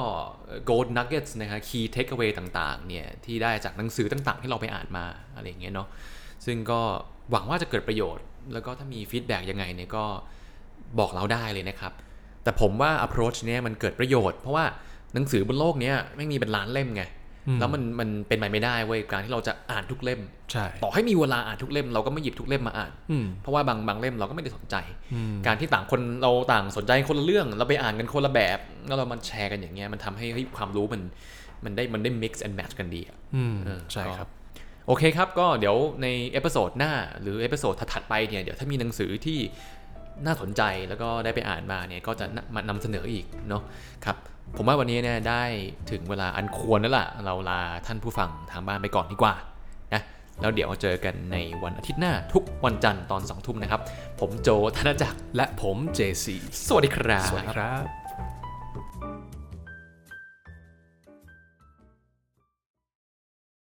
[0.70, 5.88] gold nuggets นะฮะ key takeaway ต่างๆ เนี่ย ที่ได้จากหนังสือต่างๆ ที่เราไปอ่านมา อะไรอย่างเงี้ยเนาะ
[6.46, 6.82] ซึ่งก็
[7.32, 10.04] หวังว่าจะเกิดประโยชน์ แล้วก็ถ้ามีฟีดแบ็กยังไงเนี่ยก็
[11.00, 11.94] บอกเราได้เลยนะครับ
[12.44, 14.66] แต่ผมว่า approach เนี้ยมันเกิดประโยชน์ เพราะว่า
[15.14, 17.04] หนังสือบนโลกเนี้ยไม่มีเป็นล้านเล่มไง
[17.60, 20.22] แล้วมันมันเป็นไปไม่ได้เว้ยการที่เราจะอ่านทุกเล่ม
[20.52, 24.76] ใช่ต่อให้มีเวลาอ่านทุกเล่ม เราก็ไม่หยิบทุกเล่มมาอ่านอืมเพราะว่าบางบางเล่มเราก็ไม่ได้สนใจ
[25.48, 31.02] การที่ต่างคนเราต่างสนใจคนละเรื่อง เราไปอ่านกันคนละแบบ แล้วเรามันแชร์กันอย่างเงี้ยมันทำให้เฮ้ยความรู้มัน
[31.66, 34.28] มันได้มันได้ mix and match กันดีอะอืมเออใช่ครับ
[34.88, 39.40] โอเคครับ ก็เดี๋ยวใน episode หน้าหรือ episode ถัดไปเนี่ย เดี๋ยวถ้ามีหนังสือที่
[40.26, 42.26] น่าสนใจแล้วก็ได้ไปอ่านมาเนี่ย ก็จะ
[42.56, 43.64] มานำเสนออีกเนาะ
[44.06, 44.18] ครับ
[44.58, 45.44] ผมว่าวันนี้เนี่ยได้
[45.92, 49.34] ถึงเวลาอันควรแล้วล่ะ เราลาท่านผู้ฟังทางบ้านไปก่อนดีกว่า
[49.94, 50.02] นะ
[50.42, 53.82] แล้วเดี๋ยวเจอกันในวันอาทิตย์หน้าทุกวันจันทร์ตอน2ทุ่มนะครับ
[54.20, 56.26] ผมโจธนจักรและผม JC
[56.68, 58.07] สวัสดีครับ สวัสดีครับ